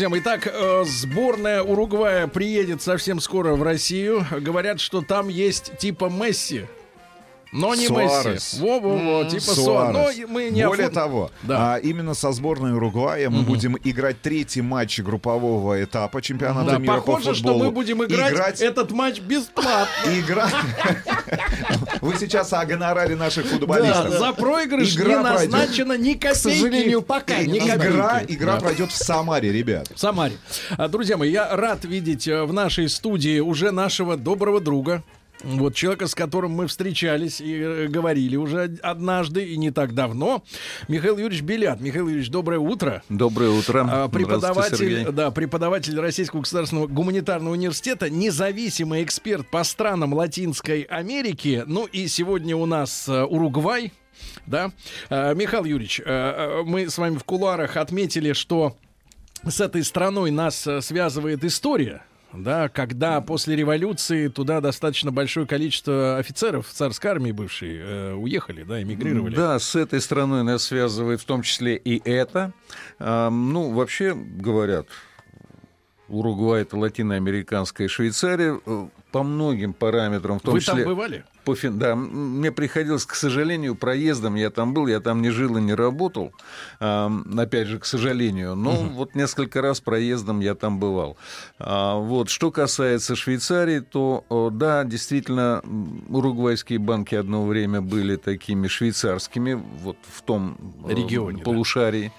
Друзья 0.00 0.08
мои, 0.08 0.20
итак, 0.20 0.46
э, 0.50 0.84
сборная 0.86 1.62
Уругвая 1.62 2.26
приедет 2.26 2.80
совсем 2.80 3.20
скоро 3.20 3.52
в 3.54 3.62
Россию. 3.62 4.24
Говорят, 4.30 4.80
что 4.80 5.02
там 5.02 5.28
есть 5.28 5.76
типа 5.76 6.06
Месси. 6.06 6.64
Но 7.52 7.74
не 7.74 7.88
Суарес. 7.88 8.24
Месси. 8.26 8.60
Во-во-во, 8.62 9.24
типа 9.24 9.40
Суарес. 9.42 9.64
Суарес. 9.96 10.18
Но 10.18 10.28
мы 10.28 10.50
не 10.50 10.66
Более 10.66 10.86
оформ- 10.86 10.94
того, 10.94 11.30
Да. 11.42 11.74
а, 11.74 11.78
именно 11.78 12.14
со 12.14 12.30
сборной 12.32 12.74
Уругвая 12.74 13.28
мы 13.28 13.42
будем 13.42 13.76
играть 13.82 14.20
третий 14.22 14.62
матч 14.62 15.00
группового 15.00 15.82
этапа 15.82 16.22
чемпионата 16.22 16.72
Да, 16.72 16.78
мира 16.78 16.94
похоже, 17.00 17.30
по 17.30 17.34
что 17.34 17.48
футболу. 17.48 17.64
мы 17.64 17.70
будем 17.72 18.04
играть, 18.04 18.32
Играть- 18.32 18.60
этот 18.60 18.92
матч 18.92 19.20
бесплатно. 19.20 19.88
Игра... 20.06 20.48
Вы 22.00 22.14
сейчас 22.18 22.52
о 22.52 22.64
гонораре 22.64 23.16
наших 23.16 23.44
Да, 23.44 23.50
футболистов. 23.50 24.10
за 24.18 24.32
проигрыш 24.32 24.96
Игра 24.96 25.16
не 25.18 25.22
пройдет. 25.22 25.50
назначено 25.52 25.98
ни 25.98 26.12
копейки. 26.14 26.36
сожалению, 26.38 27.02
пока 27.02 27.38
ни. 27.42 27.58
Игра, 27.58 28.22
игра 28.26 28.54
Да. 28.54 28.60
пройдет 28.60 28.90
в 28.90 28.96
Самаре, 28.96 29.52
ребят. 29.52 29.88
В 29.94 29.98
Самаре. 29.98 30.34
А, 30.76 30.88
Друзья 30.88 31.16
мои, 31.16 31.30
я 31.30 31.54
рад 31.56 31.84
видеть 31.84 32.26
э, 32.28 32.44
в 32.44 32.52
нашей 32.52 32.88
студии 32.88 33.40
уже 33.40 33.70
нашего 33.70 34.16
доброго 34.16 34.60
друга. 34.60 35.02
Вот 35.42 35.74
человека, 35.74 36.06
с 36.06 36.14
которым 36.14 36.52
мы 36.52 36.66
встречались 36.66 37.40
и 37.40 37.54
э, 37.54 37.86
говорили 37.88 38.36
уже 38.36 38.76
однажды 38.82 39.44
и 39.44 39.56
не 39.56 39.70
так 39.70 39.94
давно. 39.94 40.44
Михаил 40.88 41.18
Юрьевич 41.18 41.42
Белят. 41.42 41.80
Михаил 41.80 42.08
Юрьевич, 42.08 42.30
доброе 42.30 42.58
утро. 42.58 43.02
Доброе 43.08 43.50
утро. 43.50 43.86
А, 43.90 44.08
Преподаватель, 44.08 45.10
да, 45.12 45.30
преподаватель 45.30 45.98
Российского 45.98 46.40
государственного 46.40 46.86
гуманитарного 46.86 47.54
университета, 47.54 48.10
независимый 48.10 49.02
эксперт 49.02 49.48
по 49.50 49.64
странам 49.64 50.14
Латинской 50.14 50.82
Америки. 50.82 51.64
Ну 51.66 51.86
и 51.86 52.06
сегодня 52.08 52.56
у 52.56 52.66
нас 52.66 53.08
э, 53.08 53.22
Уругвай. 53.22 53.92
Да, 54.46 54.70
Э, 55.08 55.34
Михаил 55.34 55.64
Юрьевич, 55.64 56.00
э, 56.04 56.62
мы 56.64 56.88
с 56.90 56.98
вами 56.98 57.16
в 57.16 57.24
кулуарах 57.24 57.76
отметили, 57.76 58.32
что 58.32 58.76
с 59.46 59.60
этой 59.60 59.82
страной 59.82 60.30
нас 60.30 60.68
связывает 60.80 61.44
история. 61.44 62.02
Да, 62.32 62.68
когда 62.68 63.20
после 63.20 63.56
революции 63.56 64.28
туда 64.28 64.60
достаточно 64.60 65.10
большое 65.10 65.46
количество 65.46 66.16
офицеров 66.18 66.68
царской 66.68 67.10
армии 67.10 67.32
бывшей 67.32 67.76
э, 67.76 68.14
уехали, 68.14 68.62
да, 68.62 68.80
эмигрировали. 68.82 69.34
Да, 69.34 69.58
с 69.58 69.74
этой 69.74 70.00
страной 70.00 70.44
нас 70.44 70.64
связывает 70.64 71.20
в 71.20 71.24
том 71.24 71.42
числе 71.42 71.76
и 71.76 72.00
это. 72.08 72.52
А, 72.98 73.30
ну, 73.30 73.72
вообще 73.72 74.14
говорят, 74.14 74.86
Уругвай 76.10 76.62
это 76.62 76.76
латиноамериканская 76.76 77.86
Швейцария. 77.86 78.60
Э, 78.66 78.88
По 79.12 79.22
многим 79.22 79.72
параметрам, 79.72 80.40
в 80.40 80.42
том 80.42 80.54
Вы 80.54 80.60
числе... 80.60 80.82
там 80.82 80.84
бывали? 80.84 81.24
По 81.44 81.54
фин- 81.54 81.78
Да, 81.78 81.94
мне 81.96 82.52
приходилось, 82.52 83.06
к 83.06 83.14
сожалению, 83.14 83.74
проездом, 83.74 84.34
я 84.34 84.50
там 84.50 84.74
был, 84.74 84.86
я 84.86 85.00
там 85.00 85.22
не 85.22 85.30
жил 85.30 85.56
и 85.56 85.60
не 85.60 85.74
работал, 85.74 86.32
ам, 86.80 87.24
опять 87.38 87.68
же, 87.68 87.78
к 87.78 87.84
сожалению, 87.86 88.54
но 88.54 88.72
вот 88.72 89.14
несколько 89.14 89.62
раз 89.62 89.80
проездом 89.80 90.40
я 90.40 90.54
там 90.54 90.78
бывал. 90.78 91.16
А, 91.58 91.96
вот, 91.96 92.28
что 92.28 92.50
касается 92.50 93.16
Швейцарии, 93.16 93.80
то, 93.80 94.50
да, 94.52 94.84
действительно, 94.84 95.62
уругвайские 96.08 96.78
банки 96.78 97.14
одно 97.14 97.46
время 97.46 97.80
были 97.80 98.16
такими 98.16 98.66
швейцарскими, 98.68 99.54
вот 99.82 99.96
в 100.08 100.22
том 100.22 100.56
э, 100.86 100.94
Регионе, 100.94 101.38
да. 101.38 101.44
полушарии. 101.44 102.12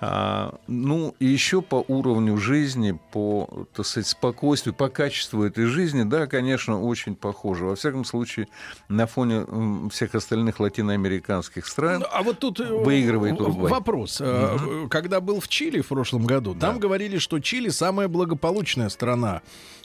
А, 0.00 0.54
ну, 0.66 1.14
и 1.18 1.26
еще 1.26 1.62
по 1.62 1.84
уровню 1.88 2.36
жизни, 2.38 2.98
по, 3.12 3.66
так 3.74 3.86
сказать, 3.86 4.06
спокойствию, 4.06 4.74
по 4.74 4.88
качеству 4.88 5.42
этой 5.42 5.64
жизни, 5.66 6.04
да, 6.04 6.26
конечно, 6.26 6.80
очень 6.80 7.14
похоже. 7.16 7.64
Во 7.64 7.74
всяком 7.74 8.04
случае, 8.04 8.48
на 8.88 9.06
фоне 9.06 9.46
всех 9.90 10.14
остальных 10.14 10.60
латиноамериканских 10.60 11.66
стран. 11.66 12.00
Ну, 12.00 12.06
А 12.10 12.22
вот 12.22 12.38
тут 12.38 12.60
э, 12.60 12.64
Выигрывает 12.64 13.40
Уругвай. 13.40 13.70
вопрос. 13.70 14.18
Э, 14.20 14.86
Когда 14.90 15.20
был 15.20 15.40
в 15.40 15.48
Чили 15.48 15.80
в 15.80 15.88
прошлом 15.88 16.24
году, 16.26 16.54
там 16.54 16.78
говорили, 16.78 17.18
что 17.18 17.38
Чили 17.40 17.68
самая 17.68 18.08
благополучная 18.08 18.88
страна 18.88 19.42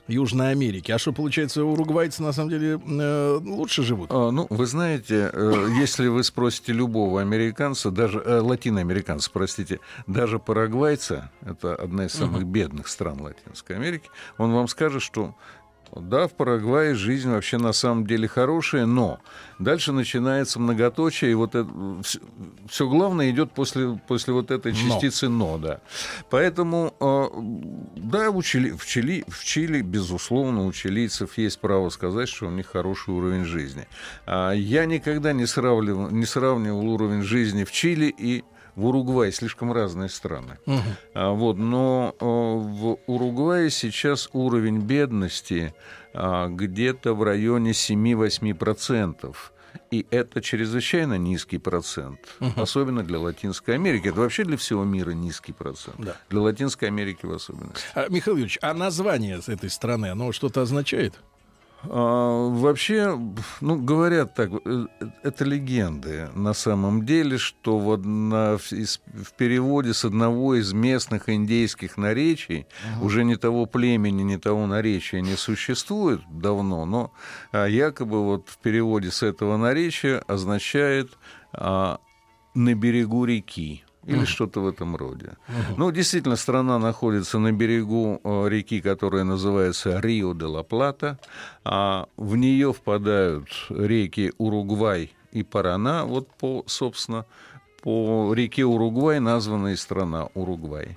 Южной 0.07 0.51
Америки. 0.51 0.91
А 0.91 0.97
что, 0.99 1.13
получается, 1.13 1.63
уругвайцы 1.63 2.21
на 2.23 2.33
самом 2.33 2.49
деле 2.49 2.79
э, 2.85 3.39
лучше 3.41 3.83
живут? 3.83 4.09
А, 4.11 4.31
Ну, 4.31 4.47
вы 4.49 4.65
знаете, 4.65 5.29
э, 5.31 5.67
если 5.79 6.07
вы 6.07 6.23
спросите 6.23 6.73
любого 6.73 7.21
американца, 7.21 7.89
даже 7.89 8.19
э, 8.19 8.39
латиноамериканца, 8.39 9.29
простите, 9.31 9.79
даже 10.07 10.39
парагвайца, 10.39 11.31
это 11.45 11.75
одна 11.75 12.05
из 12.05 12.13
самых 12.13 12.43
бедных 12.45 12.87
стран 12.89 13.21
Латинской 13.21 13.77
Америки, 13.77 14.09
он 14.37 14.51
вам 14.51 14.67
скажет, 14.67 15.01
что 15.01 15.35
да, 15.95 16.27
в 16.27 16.33
Парагвае 16.33 16.95
жизнь 16.95 17.29
вообще 17.29 17.57
на 17.57 17.73
самом 17.73 18.07
деле 18.07 18.27
хорошая, 18.27 18.85
но 18.85 19.19
дальше 19.59 19.91
начинается 19.91 20.59
многоточие, 20.59 21.31
и 21.31 21.33
вот 21.33 21.55
все, 22.69 22.89
главное 22.89 23.29
идет 23.29 23.51
после, 23.51 23.99
после 24.07 24.33
вот 24.33 24.51
этой 24.51 24.73
частицы 24.73 25.29
«но», 25.29 25.57
да. 25.57 25.81
Поэтому, 26.29 26.93
э, 26.99 27.99
да, 27.99 28.29
у 28.29 28.41
Чили, 28.41 28.71
в, 28.71 28.85
Чили, 28.85 29.23
в 29.27 29.43
Чили, 29.43 29.81
безусловно, 29.81 30.65
у 30.65 30.71
чилийцев 30.71 31.37
есть 31.37 31.59
право 31.59 31.89
сказать, 31.89 32.29
что 32.29 32.47
у 32.47 32.51
них 32.51 32.67
хороший 32.67 33.13
уровень 33.13 33.45
жизни. 33.45 33.87
А 34.25 34.51
Я 34.51 34.85
никогда 34.85 35.33
не 35.33 35.45
сравнивал, 35.45 36.09
не 36.09 36.25
сравнивал 36.25 36.87
уровень 36.89 37.21
жизни 37.21 37.63
в 37.63 37.71
Чили 37.71 38.13
и 38.17 38.43
в 38.75 38.85
Уругвае 38.85 39.31
слишком 39.31 39.71
разные 39.71 40.09
страны. 40.09 40.57
А, 41.13 41.31
вот, 41.31 41.57
но 41.57 42.15
э, 42.19 42.25
в 42.25 42.97
Уругвае 43.07 43.69
сейчас 43.69 44.29
уровень 44.33 44.79
бедности 44.79 45.73
а, 46.13 46.47
где-то 46.47 47.13
в 47.13 47.23
районе 47.23 47.71
7-8%. 47.71 49.35
И 49.89 50.05
это 50.11 50.41
чрезвычайно 50.41 51.17
низкий 51.17 51.57
процент, 51.57 52.19
особенно 52.55 53.03
для 53.03 53.19
Латинской 53.19 53.75
Америки. 53.75 54.07
Это 54.07 54.19
вообще 54.19 54.43
для 54.43 54.57
всего 54.57 54.83
мира 54.83 55.11
низкий 55.11 55.51
процент. 55.51 55.97
Да. 55.99 56.15
Для 56.29 56.41
Латинской 56.41 56.87
Америки 56.87 57.25
в 57.25 57.31
особенности. 57.31 57.83
А, 57.95 58.07
Михаил 58.09 58.37
Юрьевич, 58.37 58.59
а 58.61 58.73
название 58.73 59.39
этой 59.45 59.69
страны, 59.69 60.07
оно 60.07 60.31
что-то 60.31 60.61
означает? 60.61 61.15
А, 61.85 62.47
вообще, 62.49 63.19
ну, 63.59 63.75
говорят 63.75 64.35
так, 64.35 64.51
э, 64.65 64.85
это 65.21 65.43
легенды 65.43 66.29
на 66.33 66.53
самом 66.53 67.05
деле, 67.05 67.37
что 67.37 67.77
вот 67.77 68.05
на, 68.05 68.57
в, 68.57 68.71
в 68.71 69.33
переводе 69.37 69.93
с 69.93 70.05
одного 70.05 70.55
из 70.55 70.71
местных 70.71 71.27
индейских 71.27 71.97
наречий 71.97 72.67
уже 73.01 73.25
не 73.25 73.35
того 73.35 73.65
племени, 73.65 74.23
не 74.23 74.37
того 74.37 74.65
наречия 74.65 75.19
не 75.19 75.35
существует 75.35 76.21
давно, 76.29 76.85
но 76.85 77.11
а, 77.51 77.65
якобы 77.65 78.23
вот 78.23 78.47
в 78.47 78.57
переводе 78.59 79.11
с 79.11 79.21
этого 79.21 79.57
наречия 79.57 80.19
означает 80.19 81.17
а, 81.51 81.99
«на 82.53 82.75
берегу 82.75 83.25
реки». 83.25 83.82
Или 84.05 84.25
что-то 84.25 84.61
в 84.61 84.67
этом 84.67 84.95
роде. 84.95 85.33
Ну, 85.77 85.91
действительно, 85.91 86.35
страна 86.35 86.79
находится 86.79 87.39
на 87.39 87.51
берегу 87.51 88.19
э, 88.23 88.49
реки, 88.49 88.81
которая 88.81 89.23
называется 89.23 89.99
Рио 89.99 90.33
де 90.33 90.45
ла 90.45 90.63
Плата. 90.63 91.17
А 91.63 92.07
в 92.17 92.35
нее 92.35 92.73
впадают 92.73 93.47
реки 93.69 94.33
Уругвай 94.37 95.11
и 95.31 95.43
Парана. 95.43 96.05
Вот 96.05 96.27
по, 96.39 96.63
собственно, 96.67 97.25
по 97.81 98.33
реке 98.33 98.65
Уругвай 98.65 99.19
названа 99.19 99.69
и 99.69 99.75
страна 99.75 100.29
Уругвай. 100.33 100.95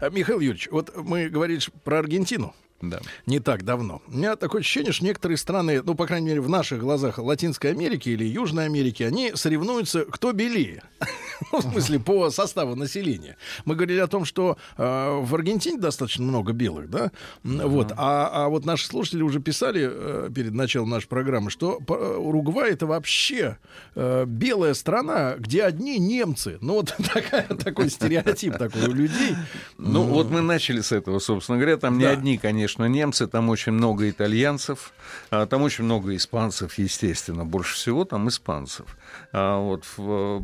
А, 0.00 0.10
Михаил 0.10 0.40
Юрьевич, 0.40 0.68
вот 0.70 0.92
мы 0.96 1.28
говорили 1.28 1.60
про 1.84 1.98
Аргентину. 1.98 2.54
Да. 2.80 3.00
не 3.26 3.40
так 3.40 3.64
давно. 3.64 4.02
У 4.06 4.16
меня 4.16 4.36
такое 4.36 4.60
ощущение, 4.60 4.92
что 4.92 5.04
некоторые 5.04 5.36
страны, 5.36 5.82
ну, 5.82 5.94
по 5.94 6.06
крайней 6.06 6.28
мере, 6.28 6.40
в 6.40 6.48
наших 6.48 6.80
глазах 6.80 7.18
Латинской 7.18 7.72
Америки 7.72 8.08
или 8.10 8.24
Южной 8.24 8.66
Америки, 8.66 9.02
они 9.02 9.32
соревнуются, 9.34 10.04
кто 10.04 10.32
белее. 10.32 10.82
Ну, 11.52 11.60
в 11.60 11.62
смысле, 11.62 12.00
по 12.00 12.30
составу 12.30 12.74
населения. 12.74 13.36
Мы 13.64 13.76
говорили 13.76 14.00
о 14.00 14.08
том, 14.08 14.24
что 14.24 14.58
э, 14.76 14.82
в 15.22 15.34
Аргентине 15.36 15.78
достаточно 15.78 16.24
много 16.24 16.52
белых, 16.52 16.90
да? 16.90 17.12
Вот. 17.44 17.92
А, 17.96 18.28
а 18.32 18.48
вот 18.48 18.64
наши 18.64 18.86
слушатели 18.86 19.22
уже 19.22 19.38
писали 19.38 19.88
э, 19.88 20.30
перед 20.34 20.52
началом 20.52 20.90
нашей 20.90 21.06
программы, 21.06 21.50
что 21.50 21.78
э, 21.78 21.92
Уругвай 21.92 22.72
это 22.72 22.86
вообще 22.86 23.56
э, 23.94 24.24
белая 24.26 24.74
страна, 24.74 25.36
где 25.38 25.62
одни 25.62 25.98
немцы. 25.98 26.58
Ну, 26.60 26.74
вот 26.74 26.96
такая, 27.14 27.44
такой 27.44 27.88
стереотип 27.88 28.58
такой 28.58 28.88
у 28.88 28.92
людей. 28.92 29.36
Ну, 29.78 30.02
вот 30.02 30.32
мы 30.32 30.40
начали 30.40 30.80
с 30.80 30.90
этого, 30.90 31.20
собственно 31.20 31.56
говоря. 31.56 31.76
Там 31.76 31.98
не 31.98 32.04
одни, 32.04 32.36
конечно, 32.36 32.67
немцы, 32.76 33.26
там 33.26 33.48
очень 33.48 33.72
много 33.72 34.08
итальянцев, 34.10 34.92
а, 35.30 35.46
там 35.46 35.62
очень 35.62 35.84
много 35.84 36.14
испанцев, 36.14 36.78
естественно, 36.78 37.44
больше 37.44 37.74
всего 37.74 38.04
там 38.04 38.28
испанцев. 38.28 38.96
А 39.32 39.58
вот 39.58 39.84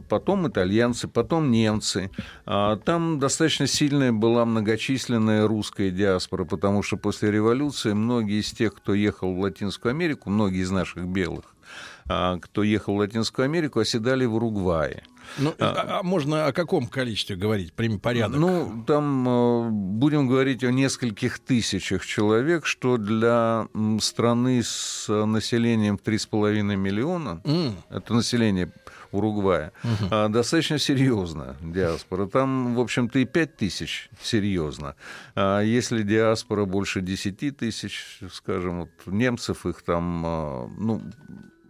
потом 0.09 0.49
итальянцы, 0.49 1.09
потом 1.09 1.51
немцы. 1.51 2.11
А, 2.47 2.77
там 2.77 3.19
достаточно 3.19 3.67
сильная 3.67 4.13
была 4.13 4.45
многочисленная 4.45 5.47
русская 5.47 5.91
диаспора, 5.91 6.45
потому 6.45 6.83
что 6.83 6.97
после 6.97 7.31
революции 7.31 7.93
многие 7.93 8.41
из 8.41 8.53
тех, 8.53 8.75
кто 8.75 8.95
ехал 8.95 9.35
в 9.35 9.41
Латинскую 9.41 9.91
Америку, 9.91 10.31
многие 10.31 10.63
из 10.63 10.71
наших 10.71 11.07
белых, 11.07 11.45
кто 12.05 12.63
ехал 12.63 12.95
в 12.95 12.99
Латинскую 12.99 13.45
Америку, 13.45 13.81
оседали 13.81 14.27
в 14.27 14.35
Уругвае. 14.35 15.05
Ну, 15.39 15.55
а, 15.59 16.01
а 16.01 16.03
можно 16.03 16.47
о 16.47 16.53
каком 16.53 16.87
количестве 16.87 17.37
говорить? 17.37 17.73
Порядок. 18.01 18.39
Ну, 18.39 18.85
там 18.87 19.29
э, 19.29 19.69
будем 19.71 20.29
говорить 20.29 20.65
о 20.65 20.73
нескольких 20.73 21.39
тысячах 21.39 22.05
человек, 22.05 22.67
что 22.67 22.97
для 22.97 23.69
страны 24.01 24.63
с 24.63 25.09
населением 25.09 25.99
в 25.99 26.03
3,5 26.03 26.63
миллиона, 26.77 27.41
mm. 27.45 27.73
это 27.91 28.15
население 28.15 28.73
Уругвая, 29.15 29.71
угу. 29.85 30.29
достаточно 30.29 30.77
серьезно 30.77 31.55
диаспора. 31.61 32.27
Там, 32.27 32.75
в 32.75 32.81
общем-то, 32.81 33.21
и 33.21 33.25
5 33.25 33.57
тысяч 33.57 34.11
серьезно. 34.21 34.97
А 35.37 35.61
если 35.61 36.03
диаспора 36.03 36.65
больше 36.65 37.01
10 37.01 37.57
тысяч, 37.57 38.19
скажем, 38.33 38.81
вот 38.81 38.91
немцев 39.07 39.67
их 39.67 39.83
там, 39.83 40.23
а, 40.27 40.69
ну, 40.77 41.01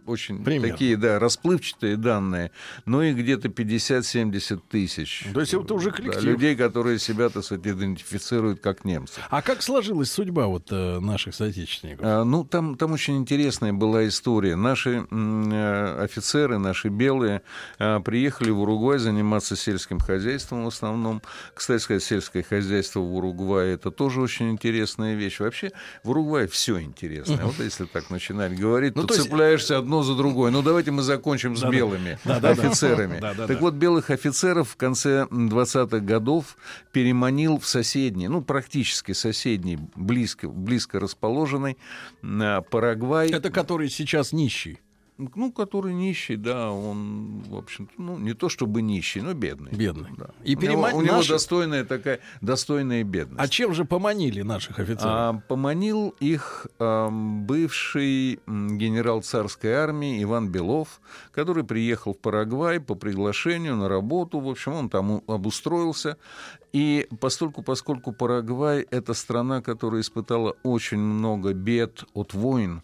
очень 0.05 0.43
Примерно. 0.43 0.73
такие, 0.73 0.97
да, 0.97 1.19
расплывчатые 1.19 1.97
данные, 1.97 2.51
но 2.85 3.03
и 3.03 3.13
где-то 3.13 3.47
50-70 3.47 4.61
тысяч. 4.69 5.25
То 5.33 5.39
есть 5.41 5.53
это 5.53 5.73
уже 5.73 5.91
коллектив. 5.91 6.21
Да, 6.21 6.29
людей, 6.29 6.55
которые 6.55 6.99
себя, 6.99 7.29
так 7.29 7.43
сказать, 7.43 7.65
идентифицируют 7.65 8.59
как 8.59 8.85
немцы. 8.85 9.19
А 9.29 9.41
как 9.41 9.61
сложилась 9.61 10.11
судьба 10.11 10.47
вот 10.47 10.67
э, 10.71 10.99
наших 10.99 11.35
соотечественников? 11.35 12.05
А, 12.05 12.23
ну, 12.23 12.43
там, 12.43 12.77
там 12.77 12.93
очень 12.93 13.17
интересная 13.17 13.73
была 13.73 14.07
история. 14.07 14.55
Наши 14.55 15.05
э, 15.09 16.03
офицеры, 16.03 16.57
наши 16.57 16.89
белые, 16.89 17.41
э, 17.79 17.99
приехали 17.99 18.51
в 18.51 18.59
Уругвай 18.61 18.99
заниматься 18.99 19.55
сельским 19.55 19.99
хозяйством 19.99 20.65
в 20.65 20.67
основном. 20.67 21.21
Кстати 21.53 21.81
сказать, 21.81 22.03
сельское 22.03 22.43
хозяйство 22.43 22.99
в 22.99 23.15
Уругвае 23.15 23.73
это 23.75 23.91
тоже 23.91 24.21
очень 24.21 24.51
интересная 24.51 25.15
вещь. 25.15 25.39
Вообще 25.39 25.71
в 26.03 26.09
Уругвае 26.09 26.47
все 26.47 26.79
интересное. 26.81 27.45
Вот 27.45 27.59
если 27.59 27.85
так 27.85 28.09
начинать 28.09 28.57
говорить, 28.57 28.95
ну, 28.95 29.03
то, 29.03 29.13
то 29.13 29.21
цепляешься 29.21 29.77
одно 29.77 29.94
одно 29.95 30.03
за 30.03 30.15
другое. 30.15 30.51
Ну, 30.51 30.61
давайте 30.61 30.91
мы 30.91 31.01
закончим 31.01 31.55
с 31.55 31.61
да, 31.61 31.69
белыми 31.69 32.19
да, 32.25 32.37
офицерами. 32.37 33.19
Да, 33.19 33.47
так 33.47 33.61
вот, 33.61 33.75
белых 33.75 34.09
офицеров 34.09 34.69
в 34.69 34.75
конце 34.75 35.25
20-х 35.29 35.99
годов 35.99 36.57
переманил 36.91 37.59
в 37.59 37.65
соседний, 37.65 38.27
ну, 38.27 38.41
практически 38.41 39.13
соседний, 39.13 39.79
близко, 39.95 40.49
близко 40.49 40.99
расположенный 40.99 41.77
Парагвай. 42.21 43.29
Это 43.29 43.49
который 43.49 43.89
сейчас 43.89 44.33
нищий 44.33 44.79
ну, 45.17 45.51
который 45.51 45.93
нищий, 45.93 46.35
да, 46.35 46.71
он, 46.71 47.43
в 47.47 47.55
общем 47.55 47.89
ну, 47.97 48.17
не 48.17 48.33
то 48.33 48.49
чтобы 48.49 48.81
нищий, 48.81 49.21
но 49.21 49.33
бедный. 49.33 49.71
Бедный. 49.71 50.09
Да. 50.17 50.29
И 50.43 50.55
у, 50.55 50.61
него, 50.61 50.89
у 50.93 51.01
него 51.01 51.21
достойная 51.23 51.85
такая, 51.85 52.19
достойная 52.41 53.03
бедность. 53.03 53.41
А 53.41 53.47
чем 53.47 53.73
же 53.73 53.85
поманили 53.85 54.41
наших 54.41 54.79
офицеров? 54.79 55.05
А, 55.05 55.41
поманил 55.47 56.15
их 56.19 56.67
а, 56.79 57.09
бывший 57.09 58.39
генерал 58.45 59.21
царской 59.21 59.73
армии 59.73 60.21
Иван 60.23 60.49
Белов, 60.49 60.99
который 61.31 61.63
приехал 61.63 62.13
в 62.13 62.17
Парагвай 62.19 62.79
по 62.79 62.95
приглашению 62.95 63.77
на 63.77 63.87
работу, 63.87 64.39
в 64.39 64.49
общем, 64.49 64.73
он 64.73 64.89
там 64.89 65.21
обустроился. 65.27 66.17
И 66.73 67.07
постольку, 67.21 67.63
поскольку 67.63 68.11
Парагвай— 68.11 68.85
это 68.91 69.13
страна, 69.13 69.61
которая 69.61 70.01
испытала 70.01 70.55
очень 70.63 70.97
много 70.97 71.53
бед 71.53 72.03
от 72.13 72.33
войн, 72.33 72.81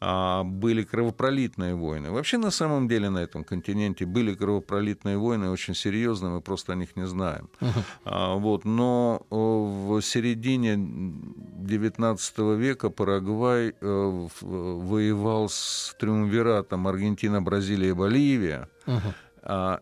были 0.00 0.82
кровопролитные 0.82 1.74
войны. 1.74 2.10
Вообще, 2.10 2.36
на 2.36 2.50
самом 2.50 2.88
деле, 2.88 3.10
на 3.10 3.18
этом 3.18 3.44
континенте 3.44 4.04
были 4.04 4.34
кровопролитные 4.34 5.16
войны 5.16 5.48
очень 5.50 5.74
серьезные, 5.74 6.30
мы 6.30 6.40
просто 6.40 6.72
о 6.72 6.76
них 6.76 6.96
не 6.96 7.06
знаем. 7.06 7.48
Uh-huh. 7.60 8.38
Вот, 8.38 8.64
но 8.64 9.22
э, 9.30 9.34
в 9.34 10.02
середине 10.02 10.74
XIX 10.74 12.56
века 12.56 12.90
Парагвай 12.90 13.74
э, 13.80 14.28
воевал 14.40 15.48
с 15.48 15.96
триумвиратом 15.98 16.86
Аргентина, 16.86 17.40
Бразилия, 17.40 17.94
Боливия. 17.94 18.68
Uh-huh. 18.86 19.80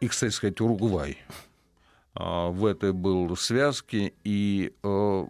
И, 0.00 0.08
кстати 0.08 0.32
сказать, 0.32 0.60
Уругвай 0.60 1.18
в 2.14 2.66
этой 2.66 2.92
был 2.92 3.36
связке, 3.36 4.12
и 4.22 4.72
э, 4.82 5.26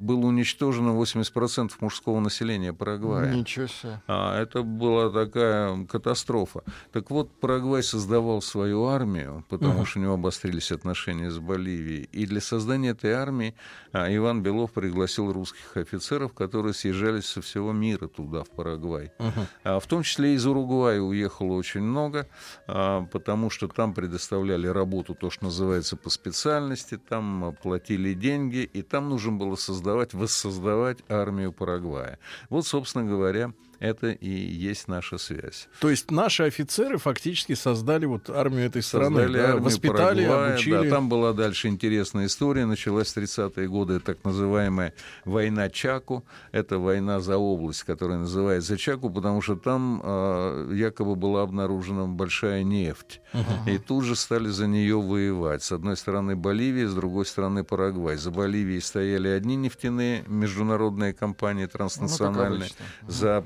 было 0.00 0.26
уничтожено 0.26 0.90
80% 0.90 1.72
мужского 1.80 2.20
населения 2.20 2.72
Парагвая. 2.72 3.32
Ничего 3.34 3.66
себе. 3.66 4.00
А, 4.06 4.40
это 4.40 4.62
была 4.62 5.10
такая 5.10 5.84
катастрофа. 5.84 6.62
Так 6.90 7.10
вот, 7.10 7.30
Парагвай 7.40 7.82
создавал 7.82 8.40
свою 8.40 8.86
армию, 8.86 9.44
потому 9.48 9.82
uh-huh. 9.82 9.86
что 9.86 9.98
у 9.98 10.02
него 10.02 10.14
обострились 10.14 10.72
отношения 10.72 11.30
с 11.30 11.38
Боливией. 11.38 12.08
И 12.12 12.26
для 12.26 12.40
создания 12.40 12.90
этой 12.90 13.12
армии 13.12 13.54
а, 13.92 14.12
Иван 14.14 14.42
Белов 14.42 14.72
пригласил 14.72 15.32
русских 15.32 15.76
офицеров, 15.76 16.32
которые 16.32 16.72
съезжались 16.72 17.26
со 17.26 17.42
всего 17.42 17.72
мира 17.72 18.08
туда, 18.08 18.42
в 18.42 18.50
Парагвай. 18.50 19.12
Uh-huh. 19.18 19.46
А, 19.64 19.80
в 19.80 19.86
том 19.86 20.02
числе 20.02 20.34
из 20.34 20.46
Уругвая 20.46 21.00
уехало 21.00 21.52
очень 21.52 21.82
много, 21.82 22.26
а, 22.66 23.02
потому 23.12 23.50
что 23.50 23.68
там 23.68 23.92
предоставляли 23.92 24.66
работу, 24.66 25.14
то, 25.14 25.28
что 25.28 25.44
называется, 25.44 25.96
по 25.96 26.08
специальности, 26.08 26.96
там 26.96 27.54
платили 27.62 28.14
деньги, 28.14 28.58
и 28.58 28.80
там 28.80 29.10
нужно 29.10 29.32
было 29.32 29.56
создать 29.56 29.89
создавать, 29.90 30.14
воссоздавать 30.14 30.98
армию 31.08 31.52
Парагвая. 31.52 32.18
Вот, 32.48 32.66
собственно 32.66 33.04
говоря, 33.04 33.52
это 33.80 34.10
и 34.10 34.28
есть 34.28 34.88
наша 34.88 35.16
связь. 35.16 35.68
То 35.80 35.88
есть 35.88 36.10
наши 36.10 36.42
офицеры 36.42 36.98
фактически 36.98 37.54
создали 37.54 38.04
вот 38.04 38.28
армию 38.28 38.66
этой 38.66 38.82
страны, 38.82 39.16
создали 39.16 39.38
да? 39.38 39.44
армию 39.44 39.64
воспитали, 39.64 40.26
Парагвая, 40.26 40.52
обучили. 40.52 40.88
Да, 40.88 40.90
там 40.90 41.08
была 41.08 41.32
дальше 41.32 41.68
интересная 41.68 42.26
история. 42.26 42.66
Началась 42.66 43.12
в 43.12 43.16
30-е 43.16 43.68
годы 43.68 44.00
так 44.00 44.22
называемая 44.22 44.92
война 45.24 45.70
Чаку. 45.70 46.24
Это 46.52 46.78
война 46.78 47.20
за 47.20 47.38
область, 47.38 47.84
которая 47.84 48.18
называется 48.18 48.76
Чаку, 48.76 49.08
потому 49.08 49.40
что 49.40 49.56
там 49.56 50.02
э, 50.04 50.72
якобы 50.74 51.16
была 51.16 51.42
обнаружена 51.42 52.06
большая 52.06 52.62
нефть. 52.64 53.22
Uh-huh. 53.32 53.74
И 53.74 53.78
тут 53.78 54.04
же 54.04 54.14
стали 54.14 54.48
за 54.48 54.66
нее 54.66 55.00
воевать. 55.00 55.62
С 55.62 55.72
одной 55.72 55.96
стороны 55.96 56.36
Боливия, 56.36 56.86
с 56.86 56.94
другой 56.94 57.24
стороны 57.24 57.64
Парагвай. 57.64 58.16
За 58.18 58.30
Боливией 58.30 58.82
стояли 58.82 59.28
одни 59.28 59.56
нефтяные 59.56 60.22
международные 60.26 61.14
компании 61.14 61.64
транснациональные. 61.64 62.68
Ну, 63.02 63.10
за 63.10 63.44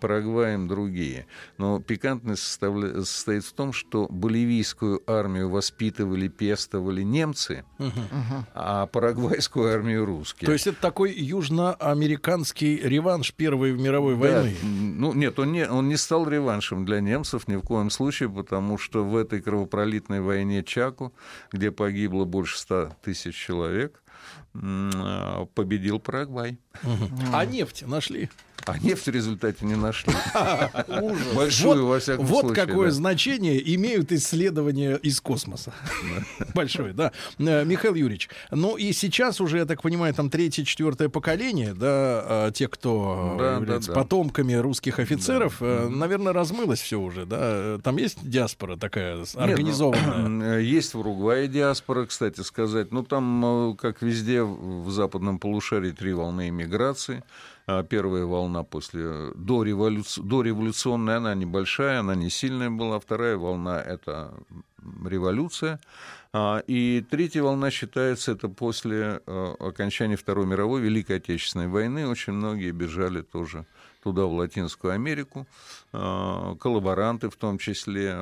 Парагваем 0.00 0.68
другие. 0.68 1.26
Но 1.58 1.80
пикантность 1.80 2.42
составля... 2.42 3.02
состоит 3.04 3.44
в 3.44 3.52
том, 3.52 3.72
что 3.72 4.06
боливийскую 4.08 5.02
армию 5.06 5.48
воспитывали, 5.48 6.28
пестовали 6.28 7.02
немцы, 7.02 7.64
угу. 7.78 7.90
а 8.54 8.86
парагвайскую 8.86 9.72
армию 9.72 10.04
русские. 10.04 10.46
То 10.46 10.52
есть 10.52 10.66
это 10.66 10.80
такой 10.80 11.12
южноамериканский 11.12 12.76
реванш 12.76 13.32
Первой 13.34 13.72
мировой 13.72 14.14
войны? 14.14 14.54
Да. 14.60 14.68
Ну 14.68 15.12
нет, 15.12 15.38
он 15.38 15.52
не, 15.52 15.68
он 15.68 15.88
не 15.88 15.96
стал 15.96 16.28
реваншем 16.28 16.84
для 16.84 17.00
немцев 17.00 17.48
ни 17.48 17.56
в 17.56 17.62
коем 17.62 17.90
случае, 17.90 18.28
потому 18.28 18.78
что 18.78 19.04
в 19.04 19.16
этой 19.16 19.40
кровопролитной 19.40 20.20
войне 20.20 20.62
Чаку, 20.62 21.14
где 21.52 21.70
погибло 21.70 22.24
больше 22.24 22.58
ста 22.58 22.96
тысяч 23.02 23.34
человек, 23.34 24.02
а, 24.54 25.46
победил 25.54 25.98
Парагвай. 25.98 26.58
А 27.32 27.44
нефть 27.44 27.84
нашли? 27.86 28.28
А 28.66 28.78
нефть 28.78 29.06
в 29.06 29.10
результате 29.10 29.66
не 29.66 29.74
нашли. 29.74 30.14
Большую, 31.34 31.82
вот, 31.82 31.90
во 31.90 31.98
всяком 31.98 32.24
вот 32.24 32.40
случае. 32.40 32.64
Вот 32.64 32.68
какое 32.68 32.90
значение 32.90 33.74
имеют 33.74 34.10
исследования 34.10 34.96
из 34.96 35.20
космоса. 35.20 35.74
Большое, 36.54 36.94
да. 36.94 37.12
Э, 37.38 37.64
Михаил 37.64 37.94
Юрьевич, 37.94 38.30
ну 38.50 38.76
и 38.76 38.92
сейчас 38.92 39.40
уже, 39.40 39.58
я 39.58 39.66
так 39.66 39.82
понимаю, 39.82 40.14
там 40.14 40.30
третье, 40.30 40.64
четвертое 40.64 41.10
поколение, 41.10 41.74
да, 41.74 41.88
а, 42.26 42.50
те, 42.52 42.68
кто 42.68 43.60
да. 43.60 43.92
потомками 43.92 44.54
русских 44.54 44.98
офицеров, 44.98 45.56
да. 45.60 45.88
наверное, 45.90 46.32
размылось 46.32 46.80
все 46.80 46.98
уже, 46.98 47.26
да? 47.26 47.78
Там 47.82 47.98
есть 47.98 48.18
диаспора 48.22 48.76
такая 48.76 49.16
ну, 49.16 49.40
организованная? 49.40 50.60
есть 50.60 50.94
в 50.94 51.00
Уругвае 51.00 51.48
диаспора, 51.48 52.06
кстати 52.06 52.40
сказать. 52.40 52.92
Ну, 52.92 53.02
там, 53.02 53.72
э, 53.72 53.76
как 53.76 54.00
везде 54.00 54.42
в 54.42 54.90
западном 54.90 55.38
полушарии, 55.38 55.90
три 55.90 56.14
волны 56.14 56.48
иммиграции. 56.48 56.63
А, 57.66 57.82
первая 57.82 58.24
волна 58.24 58.62
после 58.62 59.30
до, 59.34 59.62
революци, 59.62 60.20
до 60.20 60.42
революционная, 60.42 61.16
она 61.16 61.34
небольшая, 61.34 62.00
она 62.00 62.14
не 62.14 62.30
сильная 62.30 62.70
была. 62.70 63.00
Вторая 63.00 63.36
волна— 63.36 63.80
это 63.86 64.34
революция. 65.04 65.80
А, 66.36 66.64
и 66.66 67.00
третья 67.08 67.42
волна 67.42 67.70
считается 67.70 68.32
это 68.32 68.48
после 68.48 69.20
а, 69.24 69.54
окончания 69.60 70.16
Второй 70.16 70.46
мировой 70.46 70.80
Великой 70.80 71.18
Отечественной 71.18 71.68
войны. 71.68 72.08
Очень 72.08 72.32
многие 72.32 72.72
бежали 72.72 73.22
тоже 73.22 73.66
туда, 74.04 74.26
в 74.26 74.34
Латинскую 74.34 74.92
Америку, 74.92 75.46
э, 75.92 76.56
коллаборанты 76.60 77.30
в 77.30 77.36
том 77.36 77.58
числе, 77.58 78.18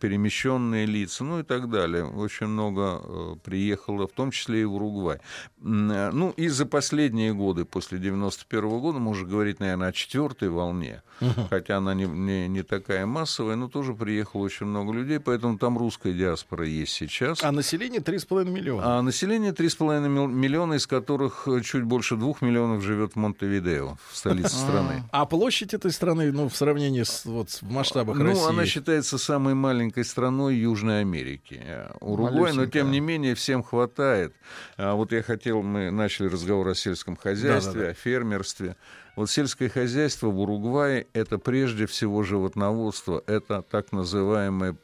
перемещенные 0.00 0.86
лица, 0.86 1.24
ну 1.24 1.38
и 1.38 1.42
так 1.44 1.70
далее. 1.70 2.04
Очень 2.04 2.48
много 2.48 3.00
э, 3.02 3.34
приехало, 3.44 4.08
в 4.08 4.12
том 4.12 4.32
числе 4.32 4.62
и 4.62 4.64
в 4.64 4.74
Уругвай. 4.74 5.16
Э, 5.16 6.10
Ну 6.12 6.30
и 6.30 6.48
за 6.48 6.66
последние 6.66 7.32
годы, 7.32 7.64
после 7.64 7.98
91 7.98 8.80
года, 8.80 8.98
можно 8.98 9.28
говорить, 9.28 9.60
наверное, 9.60 9.88
о 9.88 9.92
четвертой 9.92 10.48
волне, 10.48 11.02
хотя 11.50 11.76
она 11.76 11.94
не, 11.94 12.06
не, 12.06 12.48
не 12.48 12.62
такая 12.62 13.06
массовая, 13.06 13.56
но 13.56 13.68
тоже 13.68 13.94
приехало 13.94 14.42
очень 14.42 14.66
много 14.66 14.92
людей, 14.92 15.20
поэтому 15.20 15.58
там 15.58 15.78
русская 15.78 16.12
диаспора 16.12 16.66
есть 16.66 16.92
сейчас. 16.92 17.44
А 17.50 17.52
население 17.52 18.00
3,5 18.00 18.44
миллиона. 18.48 18.98
А 18.98 19.02
население 19.02 19.50
3,5 19.52 20.06
мил- 20.08 20.28
миллиона, 20.28 20.74
из 20.74 20.86
которых 20.86 21.48
э, 21.48 21.62
чуть 21.62 21.82
больше 21.82 22.14
двух 22.14 22.42
миллионов 22.42 22.80
живет 22.84 23.14
в 23.14 23.16
Монтевидео, 23.16 23.96
в 24.08 24.16
столице 24.16 24.54
страны. 24.54 25.02
А 25.10 25.26
площадь 25.26 25.74
этой 25.74 25.90
страны, 25.90 26.30
ну, 26.30 26.48
в 26.48 26.54
сравнении 26.56 27.02
с, 27.02 27.24
вот, 27.24 27.50
в 27.50 27.62
масштабах 27.68 28.16
Ну, 28.18 28.24
России... 28.26 28.48
она 28.48 28.66
считается 28.66 29.18
самой 29.18 29.54
маленькой 29.54 30.04
страной 30.04 30.54
Южной 30.54 31.00
Америки. 31.00 31.60
Э, 31.60 31.90
Уругвай, 32.00 32.52
но 32.52 32.66
тем 32.66 32.92
не 32.92 33.00
менее 33.00 33.34
всем 33.34 33.64
хватает. 33.64 34.32
А 34.76 34.94
вот 34.94 35.10
я 35.10 35.24
хотел, 35.24 35.62
мы 35.62 35.90
начали 35.90 36.28
разговор 36.28 36.68
о 36.68 36.76
сельском 36.76 37.16
хозяйстве, 37.16 37.72
Да-да-да. 37.72 37.90
о 37.90 37.94
фермерстве. 37.94 38.76
Вот 39.16 39.28
сельское 39.28 39.68
хозяйство 39.68 40.28
в 40.28 40.38
Уругвае 40.38 41.08
это 41.14 41.38
прежде 41.38 41.86
всего 41.86 42.22
животноводство, 42.22 43.24
это 43.26 43.62
так 43.62 43.90
называемый 43.90 44.76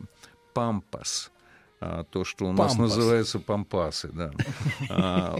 пампас. 0.52 1.30
А, 1.78 2.04
то, 2.04 2.24
что 2.24 2.46
у 2.46 2.52
нас 2.52 2.72
Пампас. 2.72 2.96
называется 2.96 3.38
пампасы, 3.38 4.08
да. 4.12 4.32
А, 4.90 5.36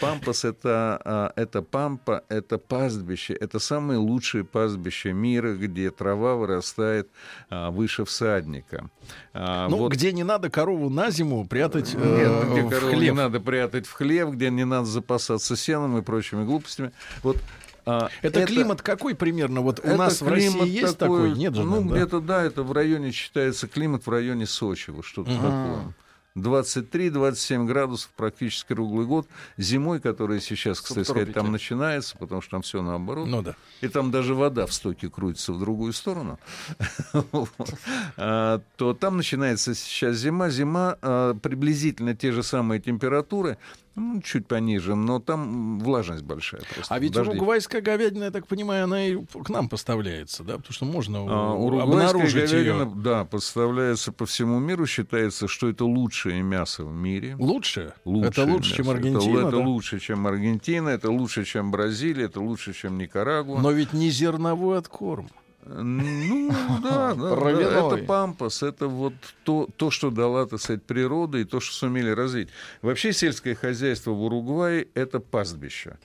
Пампас 0.00 0.44
это, 0.44 1.00
а, 1.04 1.32
это 1.36 1.62
пампа, 1.62 2.22
это 2.28 2.58
пастбище, 2.58 3.32
это 3.34 3.58
самое 3.58 3.98
лучшее 3.98 4.44
пастбище 4.44 5.12
мира, 5.12 5.54
где 5.54 5.90
трава 5.90 6.34
вырастает 6.34 7.08
выше 7.50 8.04
всадника. 8.04 8.90
Ну, 9.32 9.76
вот- 9.76 9.92
где 9.92 10.12
не 10.12 10.22
надо 10.24 10.50
корову 10.50 10.90
на 10.90 11.10
зиму 11.10 11.46
прятать 11.46 11.94
нет, 11.94 12.04
э, 12.04 12.52
где 12.52 12.62
в 12.62 12.68
корову 12.70 12.90
хлев. 12.92 13.02
не 13.02 13.12
надо 13.12 13.40
прятать 13.40 13.86
в 13.86 13.92
хлев, 13.92 14.30
где 14.32 14.50
не 14.50 14.64
надо 14.64 14.84
запасаться 14.86 15.56
сеном 15.56 15.96
и 15.98 16.02
прочими 16.02 16.44
глупостями. 16.44 16.92
Вот 17.22 17.38
а, 17.86 18.08
Это, 18.22 18.46
климат 18.46 18.82
какой 18.82 19.14
примерно? 19.14 19.60
Вот 19.60 19.80
у 19.80 19.82
это 19.82 19.96
нас 19.96 20.20
в 20.20 20.28
России 20.28 20.68
есть 20.68 20.98
такой? 20.98 21.32
Нет 21.32 21.54
же, 21.54 21.62
Ну, 21.64 21.82
где-то, 21.82 22.20
да, 22.20 22.42
это 22.42 22.62
в 22.62 22.72
районе, 22.72 23.12
считается, 23.12 23.68
климат 23.68 24.06
в 24.06 24.10
районе 24.10 24.46
Сочи, 24.46 24.90
вот 24.90 25.04
что-то 25.04 25.34
такое. 25.34 25.94
23-27 26.36 27.66
градусов 27.66 28.10
практически 28.16 28.68
круглый 28.68 29.06
год. 29.06 29.26
Зимой, 29.56 30.00
которая 30.00 30.40
сейчас, 30.40 30.80
кстати 30.80 31.04
сказать, 31.04 31.32
там 31.32 31.50
начинается, 31.50 32.16
потому 32.16 32.40
что 32.40 32.52
там 32.52 32.62
все 32.62 32.82
наоборот. 32.82 33.26
Ну 33.26 33.42
да. 33.42 33.56
И 33.80 33.88
там 33.88 34.10
даже 34.10 34.34
вода 34.34 34.66
в 34.66 34.72
стоке 34.72 35.08
крутится 35.08 35.52
в 35.52 35.58
другую 35.58 35.92
сторону, 35.92 36.38
А, 38.16 38.60
то 38.76 38.94
там 38.94 39.16
начинается 39.16 39.74
сейчас 39.74 40.16
зима. 40.16 40.50
Зима 40.50 40.96
а, 41.02 41.34
приблизительно 41.34 42.14
те 42.14 42.32
же 42.32 42.42
самые 42.42 42.80
температуры, 42.80 43.58
ну, 44.00 44.22
чуть 44.22 44.46
пониже, 44.48 44.94
но 44.94 45.18
там 45.20 45.78
влажность 45.80 46.22
большая 46.24 46.62
просто. 46.74 46.94
А 46.94 46.98
ведь 46.98 47.12
дожди. 47.12 47.30
уругвайская 47.30 47.80
говядина, 47.82 48.24
я 48.24 48.30
так 48.30 48.46
понимаю, 48.46 48.84
она 48.84 49.06
и 49.06 49.16
к 49.44 49.48
нам 49.50 49.68
поставляется, 49.68 50.42
да? 50.42 50.56
Потому 50.56 50.72
что 50.72 50.84
можно 50.86 51.18
А, 51.28 51.82
обнаружить 51.82 52.50
говядина, 52.50 52.82
ее. 52.82 52.92
да, 52.96 53.24
поставляется 53.24 54.12
по 54.12 54.26
всему 54.26 54.58
миру. 54.58 54.86
Считается, 54.86 55.48
что 55.48 55.68
это 55.68 55.84
лучшее 55.84 56.42
мясо 56.42 56.84
в 56.84 56.92
мире. 56.92 57.36
Лучше? 57.38 57.92
Лучшее 58.04 58.30
это 58.30 58.44
лучше, 58.44 58.76
чем 58.76 58.86
мясо. 58.86 58.98
Это- 58.98 59.08
Аргентина, 59.08 59.38
Это, 59.40 59.50
да? 59.50 59.56
лучше, 59.58 60.00
чем 60.00 60.26
Аргентина, 60.26 60.88
это 60.88 61.10
лучше, 61.10 61.44
чем 61.44 61.70
Бразилия, 61.70 62.24
это 62.24 62.40
лучше, 62.40 62.72
чем 62.72 62.98
Никарагуа. 62.98 63.60
Но 63.60 63.70
ведь 63.70 63.92
не 63.92 64.10
зерновой 64.10 64.78
откорм. 64.78 65.28
Ну, 65.72 66.50
да, 66.82 67.14
да, 67.14 67.34
да, 67.36 67.50
это 67.50 68.04
пампас, 68.04 68.62
это 68.62 68.88
вот 68.88 69.14
то, 69.44 69.68
то, 69.76 69.90
что 69.90 70.10
дала, 70.10 70.46
так 70.46 70.60
сказать, 70.60 70.82
природа 70.82 71.38
и 71.38 71.44
то, 71.44 71.60
что 71.60 71.74
сумели 71.74 72.10
развить. 72.10 72.48
Вообще 72.82 73.12
сельское 73.12 73.54
хозяйство 73.54 74.10
в 74.10 74.22
Уругвае— 74.22 74.88
это 74.94 75.20
пастбище. 75.20 75.98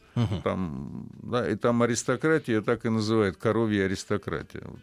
Там, 0.44 1.08
да, 1.24 1.50
и 1.50 1.56
там 1.56 1.82
аристократия 1.82 2.62
так 2.62 2.86
и 2.86 2.90
называют, 2.90 3.38
коровья 3.38 3.86
аристократия. 3.86 4.62
Вот. 4.64 4.80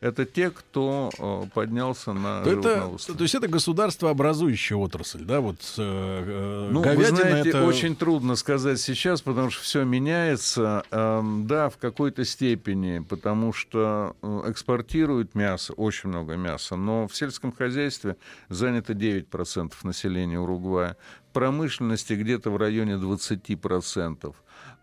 Это 0.00 0.24
те, 0.24 0.50
кто 0.50 1.10
э, 1.18 1.42
поднялся 1.52 2.14
на 2.14 2.42
То, 2.42 2.50
это, 2.52 2.96
то 3.14 3.22
есть 3.22 3.34
это 3.34 3.48
государствообразующая 3.48 4.78
отрасль, 4.78 5.24
да? 5.24 5.40
Вот 5.40 5.58
э, 5.76 5.82
э, 6.26 6.68
Ну, 6.70 6.80
говядина 6.80 7.10
вы 7.10 7.16
знаете, 7.16 7.48
это... 7.50 7.64
очень 7.64 7.94
трудно 7.94 8.36
сказать 8.36 8.80
сейчас, 8.80 9.20
потому 9.20 9.50
что 9.50 9.62
все 9.62 9.84
меняется. 9.84 10.84
Эм, 10.90 11.46
да, 11.46 11.68
в 11.68 11.76
какой-то 11.76 12.24
степени, 12.24 13.00
потому 13.00 13.52
что 13.52 14.16
э, 14.22 14.44
экспортируют 14.46 15.34
мясо, 15.34 15.74
очень 15.74 16.08
много 16.08 16.36
мяса, 16.36 16.76
но 16.76 17.06
в 17.06 17.14
сельском 17.14 17.52
хозяйстве 17.52 18.16
занято 18.48 18.94
9% 18.94 19.72
населения 19.82 20.40
Уругвая. 20.40 20.96
В 21.28 21.32
промышленности 21.34 22.14
где-то 22.14 22.50
в 22.50 22.56
районе 22.56 22.94
20%. 22.94 24.34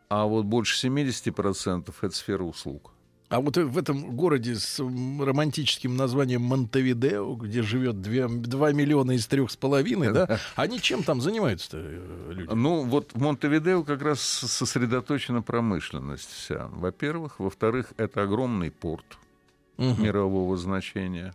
А 0.09 0.25
вот 0.25 0.45
больше 0.45 0.87
70% 0.87 1.91
это 2.01 2.15
сфера 2.15 2.43
услуг. 2.43 2.91
А 3.29 3.41
вот 3.41 3.57
в 3.57 3.77
этом 3.77 4.15
городе 4.15 4.55
с 4.55 4.79
романтическим 4.79 5.97
названием 5.97 6.43
Монтевидео, 6.43 7.35
где 7.35 7.61
живет 7.61 8.01
2, 8.01 8.71
миллиона 8.71 9.11
из 9.11 9.27
трех 9.27 9.51
с 9.51 9.57
половиной, 9.57 10.13
да, 10.13 10.39
они 10.55 10.79
чем 10.79 11.03
там 11.03 11.19
занимаются-то 11.19 11.77
э, 11.81 12.31
люди? 12.31 12.49
Ну, 12.53 12.83
вот 12.83 13.11
в 13.13 13.21
Монтевидео 13.21 13.83
как 13.83 14.01
раз 14.01 14.21
сосредоточена 14.21 15.41
промышленность 15.41 16.31
вся. 16.31 16.67
Во-первых. 16.71 17.39
Во-вторых, 17.39 17.93
это 17.97 18.23
огромный 18.23 18.71
порт. 18.71 19.17
Мгм. 19.77 20.03
мирового 20.03 20.57
значения. 20.57 21.33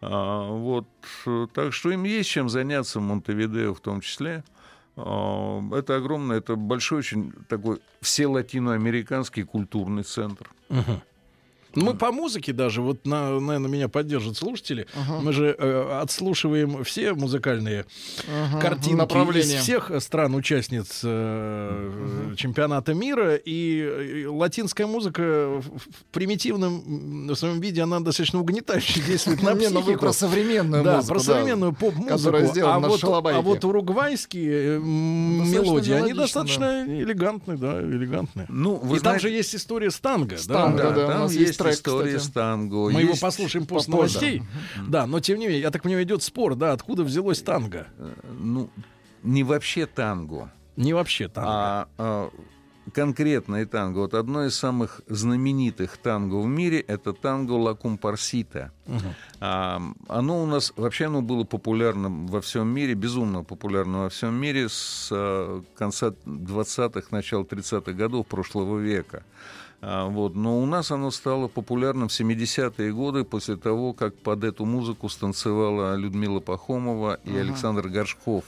А, 0.00 0.48
вот, 0.48 0.86
э, 1.26 1.46
так 1.52 1.72
что 1.72 1.90
им 1.90 2.04
есть 2.04 2.28
чем 2.28 2.48
заняться 2.48 3.00
в 3.00 3.02
Монтевидео 3.02 3.74
в 3.74 3.80
том 3.80 4.00
числе. 4.00 4.44
А, 4.96 5.62
это 5.74 5.96
огромный, 5.96 6.38
это 6.38 6.56
большой 6.56 6.98
очень 6.98 7.32
такой 7.48 7.80
все 8.00 8.26
латиноамериканский 8.26 9.44
культурный 9.44 10.04
центр. 10.04 10.50
Мгм. 10.68 11.02
Мы 11.76 11.94
по 11.94 12.10
музыке 12.12 12.52
даже, 12.52 12.80
вот, 12.82 13.06
на, 13.06 13.38
наверное, 13.38 13.68
меня 13.70 13.88
поддержат 13.88 14.36
слушатели. 14.36 14.86
Мы 15.22 15.32
же 15.32 15.54
э, 15.58 15.98
отслушиваем 16.02 16.82
все 16.84 17.12
музыкальные 17.14 17.84
Ага, 18.28 18.60
картинки 18.60 18.96
направления. 18.96 19.56
из 19.56 19.60
всех 19.62 19.90
стран-участниц 19.98 21.00
э, 21.04 22.34
чемпионата 22.36 22.94
мира. 22.94 23.36
И, 23.36 24.24
э, 24.24 24.26
латинская 24.28 24.86
музыка 24.86 25.22
в, 25.22 25.62
в 25.62 26.04
примитивном 26.12 27.28
м, 27.28 27.36
своем 27.36 27.60
виде, 27.60 27.82
она 27.82 28.00
достаточно 28.00 28.40
угнетающе 28.40 29.00
действует 29.00 29.42
на 29.42 29.52
Не, 29.56 29.68
ну 29.68 29.76
вы 29.80 29.82
психику. 29.82 30.00
про 30.00 30.12
современную 30.12 30.84
да, 30.84 30.96
музыку, 30.96 31.14
про 31.14 31.20
современную 31.20 31.72
поп-музыку. 31.72 32.64
а, 32.64 32.78
вот, 32.80 33.04
а 33.04 33.40
вот 33.42 33.64
уругвайские 33.64 34.78
э, 34.78 34.78
Достаточно 34.78 35.62
мелодии, 35.62 35.92
они 35.92 36.12
достаточно 36.12 36.84
элегантные, 36.86 37.56
да, 37.58 37.80
элегантные. 37.80 38.46
Ну, 38.48 38.76
вы 38.76 38.96
И 38.96 39.00
там 39.00 39.18
знаете- 39.18 39.28
же 39.28 39.30
есть 39.30 39.54
история 39.54 39.90
с 39.90 39.98
танго. 39.98 40.36
С 40.36 40.46
да? 40.46 40.54
танго, 40.54 40.82
да, 40.82 40.90
да, 40.90 41.04
у 41.04 41.08
там 41.08 41.20
нас 41.22 41.32
есть 41.32 41.46
есть 41.48 41.58
трек, 41.66 41.78
история 41.78 42.16
кстати. 42.16 42.30
с 42.30 42.32
танго. 42.32 42.90
Мы 42.90 43.00
его 43.00 43.10
есть- 43.10 43.20
послушаем 43.22 43.66
после 43.66 43.92
попозже. 43.92 44.14
новостей. 44.18 44.42
Да, 44.88 45.06
но 45.06 45.20
тем 45.20 45.38
не 45.38 45.46
менее, 45.46 45.62
я 45.62 45.70
так 45.70 45.82
понимаю, 45.82 46.04
идет 46.04 46.22
спор, 46.22 46.54
да, 46.54 46.72
откуда 46.72 47.04
взялось 47.04 47.42
танго? 47.42 47.86
э, 47.98 48.12
Ну, 48.38 48.70
не 49.22 49.42
вообще 49.44 49.86
танго, 49.86 50.52
Не 50.76 50.92
вообще 50.94 51.28
танго. 51.28 51.50
а, 51.50 51.88
а 51.98 52.30
конкретное 52.94 53.66
танго. 53.66 53.98
Вот 53.98 54.14
одно 54.14 54.44
из 54.46 54.54
самых 54.56 55.00
знаменитых 55.08 55.96
танго 55.96 56.36
в 56.36 56.46
мире— 56.46 56.78
это 56.86 57.12
танго 57.12 57.52
«Ла 57.52 57.74
Кумпарсита». 57.74 58.70
А, 59.40 59.82
оно 60.08 60.42
у 60.42 60.46
нас, 60.46 60.72
вообще 60.76 61.06
оно 61.06 61.20
было 61.20 61.42
популярным 61.42 62.28
во 62.28 62.40
всем 62.40 62.68
мире, 62.68 62.94
безумно 62.94 63.42
популярным 63.42 64.02
во 64.02 64.08
всем 64.08 64.34
мире 64.34 64.68
с 64.68 65.08
а, 65.10 65.64
конца 65.76 66.14
20-х, 66.26 67.08
начала 67.10 67.42
30-х 67.42 67.92
годов 67.92 68.28
прошлого 68.28 68.78
века. 68.78 69.24
А, 69.80 70.06
вот. 70.08 70.34
Но 70.34 70.58
у 70.58 70.66
нас 70.66 70.90
оно 70.90 71.10
стало 71.10 71.48
популярным 71.48 72.08
в 72.08 72.12
70-е 72.12 72.92
годы 72.92 73.24
после 73.24 73.56
того, 73.56 73.92
как 73.92 74.16
под 74.16 74.44
эту 74.44 74.64
музыку 74.64 75.08
станцевала 75.08 75.94
Людмила 75.94 76.40
Пахомова 76.40 77.20
и 77.24 77.36
Александр 77.36 77.88
Горшков. 77.88 78.44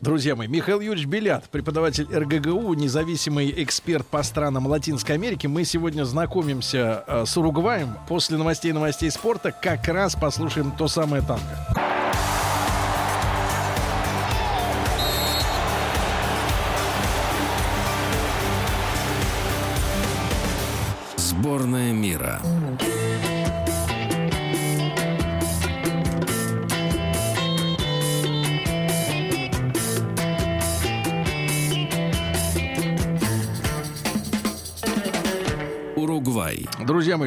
Друзья 0.00 0.34
мои, 0.34 0.48
Михаил 0.48 0.80
Юрьевич 0.80 1.06
Белят, 1.06 1.44
преподаватель 1.48 2.08
РГГУ, 2.12 2.74
независимый 2.74 3.54
эксперт 3.62 4.04
по 4.04 4.24
странам 4.24 4.66
Латинской 4.66 5.14
Америки. 5.14 5.46
Мы 5.46 5.64
сегодня 5.64 6.02
знакомимся 6.02 7.04
э, 7.06 7.24
с 7.24 7.36
Уругваем. 7.36 7.96
После 8.08 8.36
новостей 8.36 8.72
новостей 8.72 9.12
спорта 9.12 9.52
как 9.52 9.86
раз 9.86 10.16
послушаем 10.16 10.72
то 10.76 10.88
самое 10.88 11.22
танго. 11.22 11.91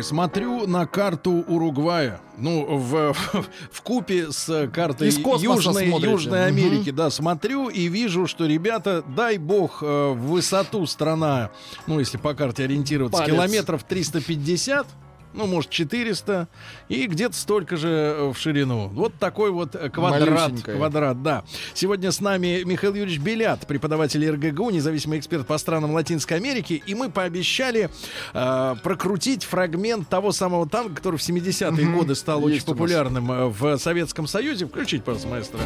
Смотрю 0.06 0.68
на 0.68 0.86
карту 0.86 1.44
Уругвая. 1.48 2.22
Ну, 2.38 2.66
в, 2.78 3.14
в, 3.14 3.46
в 3.72 3.82
купе 3.82 4.32
с 4.32 4.70
картой 4.74 5.10
Южной, 5.10 5.88
смотрите. 5.88 6.12
Южной. 6.12 6.46
Америки. 6.46 6.92
Да, 6.92 7.10
смотрю 7.10 7.70
и 7.70 7.88
вижу, 7.88 8.28
что 8.28 8.46
ребята, 8.46 9.04
дай 9.16 9.38
бог, 9.38 9.82
э, 9.82 9.86
в 10.12 10.28
высоту 10.28 10.86
страна, 10.86 11.50
ну, 11.88 12.00
если 12.00 12.18
по 12.18 12.34
карте 12.34 12.66
ориентироваться, 12.66 13.22
Палец. 13.22 13.34
километров 13.34 13.84
350, 13.84 14.88
ну, 15.36 15.46
может, 15.46 15.70
400, 15.70 16.48
и 16.90 17.06
где-то 17.08 17.36
столько 17.36 17.78
же 17.78 17.90
э, 17.90 18.32
в 18.34 18.38
ширину. 18.38 18.88
Вот 18.88 19.14
такой 19.20 19.52
вот 19.52 19.76
э, 19.76 19.90
квадрат. 19.90 20.54
Квадрат, 20.64 21.22
да. 21.22 21.44
Сегодня 21.74 22.12
с 22.12 22.20
нами 22.22 22.64
Михаил 22.64 22.94
Юрьевич 22.96 23.20
Белят, 23.22 23.68
преподаватель 23.68 24.28
РГГУ, 24.30 24.70
независимый 24.70 25.20
эксперт 25.20 25.46
по 25.46 25.58
странам 25.58 25.94
Латинской 25.94 26.38
Америки. 26.38 26.82
И 26.86 26.96
мы 26.96 27.10
пообещали 27.10 27.90
э, 28.34 28.76
прокрутить 28.84 29.44
фрагмент 29.44 30.08
того 30.10 30.32
самого 30.32 30.68
танка, 30.68 30.96
который 30.96 31.18
в 31.18 31.22
70-е 31.22 31.72
Мгм. 31.72 31.98
годы 31.98 32.16
стал 32.16 32.48
Есть 32.48 32.68
очень 32.68 32.74
популярным 32.74 33.32
э, 33.32 33.46
в 33.48 33.78
Советском 33.78 34.28
Союзе. 34.28 34.66
Включить, 34.66 35.04
пожалуйста, 35.04 35.30
маэстро. 35.30 35.60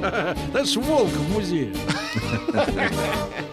Это 0.54 0.64
ж 0.64 0.76
волк 0.76 1.10
в 1.10 1.32
музее. 1.32 1.74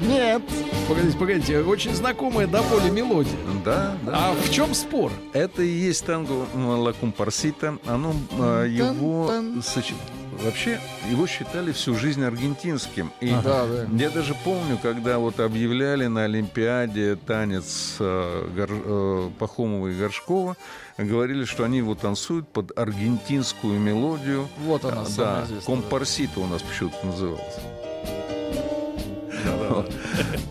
Нет. 0.00 0.42
Погодите, 0.88 1.16
погодите, 1.18 1.60
очень 1.60 1.94
знакомая 1.94 2.46
до 2.46 2.62
боли 2.62 2.90
мелодия. 2.90 3.32
Да, 3.64 3.96
да. 4.04 4.12
А 4.30 4.34
в 4.34 4.50
чем 4.50 4.74
спор? 4.74 5.10
Это 5.32 5.62
и 5.62 5.68
есть 5.68 6.04
танго 6.04 6.46
ну, 6.54 6.80
ла 6.82 6.92
Компарсита. 6.92 7.78
Оно, 7.86 8.14
а, 8.32 8.64
его 8.64 9.30
соч- 9.62 9.94
вообще 10.42 10.80
его 11.10 11.26
считали 11.26 11.72
всю 11.72 11.94
жизнь 11.94 12.22
аргентинским. 12.24 13.12
И 13.20 13.30
Да, 13.30 13.66
да. 13.66 13.86
я 13.96 14.10
даже 14.10 14.34
помню, 14.44 14.78
когда 14.82 15.18
вот 15.18 15.38
объявляли 15.40 16.06
на 16.06 16.24
Олимпиаде 16.24 17.16
танец 17.16 17.96
э, 18.00 18.48
Гор- 18.54 18.68
э, 18.84 19.30
Пахомова 19.38 19.88
и 19.88 19.94
Горшкова, 19.98 20.56
говорили, 20.98 21.44
что 21.44 21.64
они 21.64 21.78
его 21.78 21.94
танцуют 21.94 22.48
под 22.48 22.76
аргентинскую 22.76 23.78
мелодию. 23.78 24.48
Вот 24.66 24.84
она, 24.84 25.04
самая 25.06 25.40
да, 25.40 25.44
известная. 25.46 25.76
компарсита 25.76 26.40
у 26.40 26.46
нас 26.46 26.62
почему-то 26.62 27.06
называлась. 27.06 27.54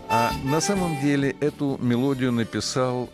А 0.10 0.32
на 0.44 0.62
самом 0.62 1.00
деле 1.02 1.36
эту 1.40 1.80
мелодию 1.82 2.32
написал 2.32 3.10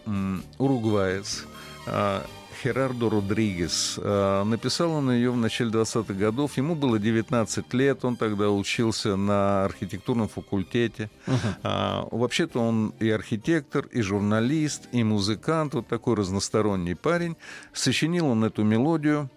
уругваец 0.57 1.45
а, 1.87 2.25
Херардо 2.61 3.09
Родригес. 3.09 3.99
А, 4.03 4.43
Написал 4.43 4.91
он 4.91 5.11
ее 5.11 5.31
в 5.31 5.37
начале 5.37 5.71
20-х 5.71 6.13
годов. 6.13 6.57
Ему 6.57 6.75
было 6.75 6.99
19 6.99 7.73
лет, 7.73 8.03
он 8.03 8.17
тогда 8.17 8.49
учился 8.49 9.15
на 9.15 9.63
архитектурном 9.65 10.27
факультете. 10.27 11.09
А, 11.63 12.07
Вообще-то 12.11 12.59
он 12.59 12.93
и 12.99 13.09
архитектор, 13.09 13.85
и 13.85 14.01
журналист, 14.01 14.89
и 14.91 15.03
музыкант, 15.03 15.73
вот 15.73 15.87
такой 15.87 16.15
разносторонний 16.15 16.95
парень. 16.95 17.37
Сочинил 17.73 18.27
он 18.27 18.43
эту 18.43 18.63
мелодию. 18.63 19.29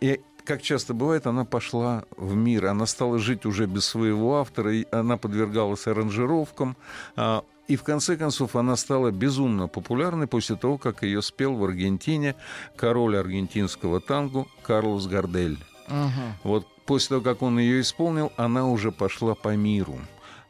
И 0.00 0.20
как 0.44 0.62
часто 0.62 0.94
бывает, 0.94 1.26
она 1.26 1.44
пошла 1.44 2.04
в 2.16 2.34
мир. 2.34 2.66
Она 2.66 2.86
стала 2.86 3.18
жить 3.18 3.46
уже 3.46 3.66
без 3.66 3.84
своего 3.84 4.38
автора, 4.38 4.72
и 4.74 4.86
она 4.92 5.16
подвергалась 5.16 5.86
аранжировкам. 5.86 6.76
А, 7.16 7.42
И 7.66 7.76
в 7.76 7.82
конце 7.82 8.16
концов 8.16 8.56
она 8.56 8.76
стала 8.76 9.10
безумно 9.10 9.68
популярной 9.68 10.26
после 10.26 10.56
того, 10.56 10.76
как 10.76 11.02
ее 11.02 11.22
спел 11.22 11.54
в 11.54 11.64
Аргентине 11.64 12.34
король 12.76 13.16
аргентинского 13.16 14.00
танго 14.00 14.46
Карлос 14.62 15.06
Гардель. 15.06 15.58
Мгм. 15.88 16.34
Вот 16.44 16.66
после 16.84 17.08
того, 17.08 17.22
как 17.22 17.42
он 17.42 17.58
ее 17.58 17.80
исполнил, 17.80 18.32
она 18.36 18.68
уже 18.68 18.92
пошла 18.92 19.34
по 19.34 19.56
миру. 19.56 19.98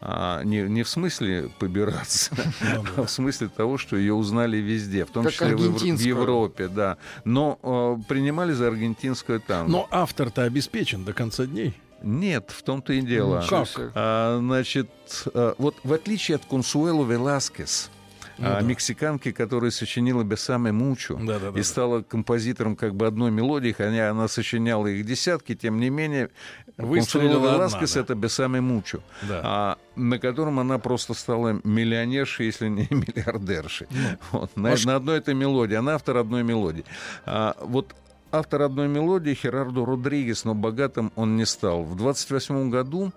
А, 0.07 0.43
не, 0.45 0.61
не 0.61 0.83
в 0.83 0.89
смысле 0.91 1.51
побираться, 1.59 2.37
а 2.97 3.05
в 3.05 3.11
смысле 3.11 3.49
того, 3.49 3.79
что 3.79 3.97
ее 3.97 4.13
узнали 4.13 4.59
везде, 4.59 5.07
в 5.07 5.11
том 5.11 5.25
Как 5.25 5.33
числе 5.33 5.47
в, 5.49 5.51
Евро- 5.53 5.63
в 5.63 5.77
аргентинскую. 5.77 6.09
Европе, 6.09 6.69
да. 6.69 6.99
Но 7.25 7.59
э, 7.63 8.03
принимали 8.07 8.53
за 8.53 8.69
аргентинское 8.69 9.39
танго. 9.39 9.73
Но 9.73 9.89
автор-то 9.91 10.43
обеспечен 10.43 11.05
до 11.05 11.15
конца 11.15 11.47
дней. 11.47 11.75
Нет, 12.03 12.51
в 12.55 12.63
том-то 12.63 12.93
и 12.93 13.01
дело. 13.01 13.41
Ничего 13.41 13.65
Как? 13.65 13.93
А, 13.95 14.39
значит, 14.41 14.91
а, 15.33 15.55
вот 15.57 15.77
в 15.83 15.93
отличие 15.95 16.35
от 16.35 16.45
Консуэло 16.45 17.03
Веласкес, 17.07 17.91
Ну 18.39 18.47
а, 18.49 18.55
да. 18.55 18.61
мексиканки, 18.61 19.33
которая 19.33 19.71
сочинила 19.71 20.23
«Бесаме 20.25 20.73
Мучу» 20.73 21.17
Да-да-да-да. 21.17 21.59
и 21.59 21.63
стала 21.63 22.03
композитором 22.03 22.77
как 22.77 22.95
бы 22.95 23.07
одной 23.07 23.31
мелодии, 23.31 23.73
хотя 23.73 24.11
она 24.11 24.29
сочиняла 24.29 24.87
их 24.89 25.07
десятки, 25.07 25.55
тем 25.55 25.79
не 25.79 25.91
менее, 25.91 26.31
одна, 26.77 27.53
Веласкес 27.53 27.95
да. 27.95 28.01
это 28.01 28.15
«Бесаме 28.15 28.61
Мучу», 28.61 29.03
Да. 29.23 29.41
а, 29.45 29.79
на 29.97 30.19
котором 30.19 30.59
она 30.59 30.79
просто 30.79 31.15
стала 31.15 31.61
миллионершей, 31.65 32.47
если 32.47 32.69
не 32.69 32.87
миллиардершей. 32.91 33.87
Вот, 34.33 34.57
на, 34.57 34.75
на 34.85 34.97
одной 34.97 35.19
этой 35.19 35.35
мелодии. 35.35 35.75
Она 35.75 35.95
автор 35.95 36.17
одной 36.17 36.43
мелодии. 36.43 36.85
А, 37.27 37.57
вот 37.61 37.95
автор 38.35 38.63
одной 38.63 38.89
мелодии 38.89 39.33
Херардо 39.33 39.85
Родригес, 39.85 40.45
но 40.45 40.55
богатым 40.55 41.13
он 41.15 41.37
не 41.37 41.47
стал. 41.47 41.85
В 41.85 41.97
28 41.97 42.69
году 42.69 43.13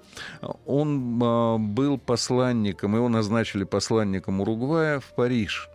он 0.66 1.20
а, 1.24 1.58
был 1.58 1.98
посланником, 1.98 2.96
его 2.96 3.10
назначили 3.10 3.64
посланником 3.64 4.42
Уругвая 4.42 5.00
в 5.00 5.16
Париж. 5.16 5.70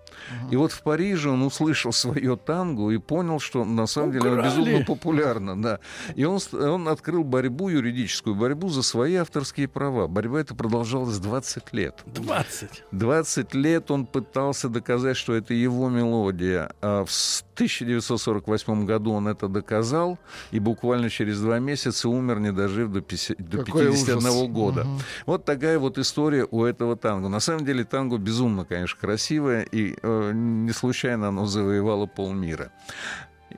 И 0.51 0.57
вот 0.57 0.73
в 0.73 0.83
Париже 0.83 1.31
он 1.31 1.43
услышал 1.43 1.93
свое 1.93 2.37
танго 2.37 2.91
и 2.91 2.99
понял, 2.99 3.41
что 3.41 3.65
на 3.65 3.87
самом 3.87 4.13
деле 4.13 4.31
оно 4.31 4.39
Украли. 4.41 4.49
безумно 4.51 4.85
популярно. 4.85 5.61
Да. 5.63 5.79
И 6.15 6.25
он, 6.25 6.39
он 6.53 6.89
открыл 6.89 7.25
борьбу, 7.25 7.69
юридическую 7.69 8.35
борьбу 8.35 8.69
за 8.69 8.83
свои 8.83 9.15
авторские 9.17 9.69
права. 9.69 10.07
Борьба 10.09 10.41
эта 10.41 10.55
продолжалась 10.55 11.19
20 11.19 11.73
лет. 11.73 12.03
20. 12.07 12.85
20 12.93 13.55
лет 13.55 13.91
он 13.91 14.07
пытался 14.07 14.69
доказать, 14.69 15.17
что 15.17 15.35
это 15.35 15.55
его 15.55 15.89
мелодия. 15.89 16.73
А 16.81 17.05
в 17.05 17.11
с- 17.13 17.45
1948 17.55 18.87
году 18.87 19.13
он 19.13 19.29
это 19.29 19.47
доказал, 19.49 20.19
и 20.53 20.59
буквально 20.59 21.11
через 21.11 21.41
два 21.41 21.59
месяца 21.59 22.09
умер, 22.09 22.41
не 22.41 22.51
дожив 22.53 22.91
до, 22.91 23.01
50 23.03 23.37
до 23.49 23.59
Какой 23.59 23.87
51 23.87 24.19
ужас. 24.19 24.49
года. 24.51 24.85
Мгм. 24.85 24.99
Вот 25.27 25.45
такая 25.45 25.79
вот 25.79 25.99
история 25.99 26.47
у 26.51 26.65
этого 26.65 26.97
танго. 26.97 27.29
На 27.29 27.41
самом 27.41 27.65
деле 27.65 27.85
танго 27.85 28.17
безумно, 28.17 28.65
конечно, 28.65 28.99
красивое, 29.01 29.63
и 29.63 29.95
не 30.03 30.73
случайно 30.73 31.29
оно 31.29 31.47
завоевало 31.47 32.07
полмира. 32.07 32.71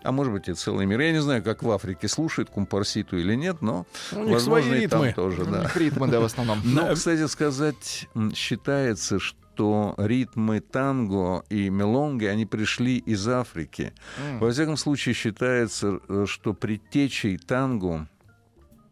А 0.02 0.10
может 0.12 0.32
быть 0.32 0.48
и 0.48 0.54
целый 0.54 0.86
мир. 0.86 1.00
Я 1.00 1.12
не 1.12 1.22
знаю, 1.22 1.42
как 1.42 1.62
в 1.62 1.70
Африке 1.70 2.08
слушают 2.08 2.50
компарситу 2.50 3.16
или 3.16 3.34
нет, 3.36 3.62
но 3.62 3.86
У 4.12 4.18
них 4.20 4.32
возможно 4.32 4.70
свои 4.70 4.84
и 4.84 4.86
там 4.88 5.04
ритмы. 5.04 5.14
тоже, 5.14 5.42
У 5.42 5.46
да. 5.46 5.60
них 5.60 5.76
ритмы, 5.76 6.08
да, 6.08 6.20
в 6.20 6.24
основном. 6.24 6.60
Но, 6.64 6.92
кстати 6.94 7.26
сказать, 7.28 8.08
считается, 8.34 9.20
что 9.20 9.94
ритмы 9.96 10.58
танго 10.60 11.44
и 11.48 11.70
мелонги, 11.70 12.24
они 12.24 12.44
пришли 12.44 12.98
из 12.98 13.26
Африки. 13.28 13.92
М. 14.18 14.40
Во 14.40 14.50
всяком 14.50 14.76
случае, 14.76 15.14
считается, 15.14 16.00
э, 16.08 16.24
что 16.26 16.54
предтечей 16.54 17.36
танго 17.38 18.08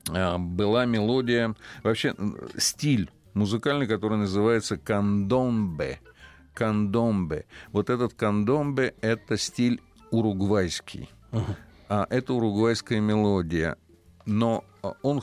а, 0.08 0.38
была 0.38 0.84
мелодия, 0.84 1.54
вообще 1.82 2.14
стиль 2.56 3.10
музыкальный, 3.34 3.86
который 3.88 4.18
называется 4.18 4.76
кандомбе. 4.76 6.00
Кандомбе. 6.54 7.44
Вот 7.72 7.90
этот 7.90 8.14
кандомбе— 8.14 8.94
это 9.00 9.36
стиль 9.36 9.80
уругвайский. 10.10 11.08
А 11.88 12.06
это 12.10 12.34
уругвайская 12.34 13.00
мелодия. 13.00 13.76
Но 14.26 14.64
а, 14.82 14.94
он... 15.02 15.22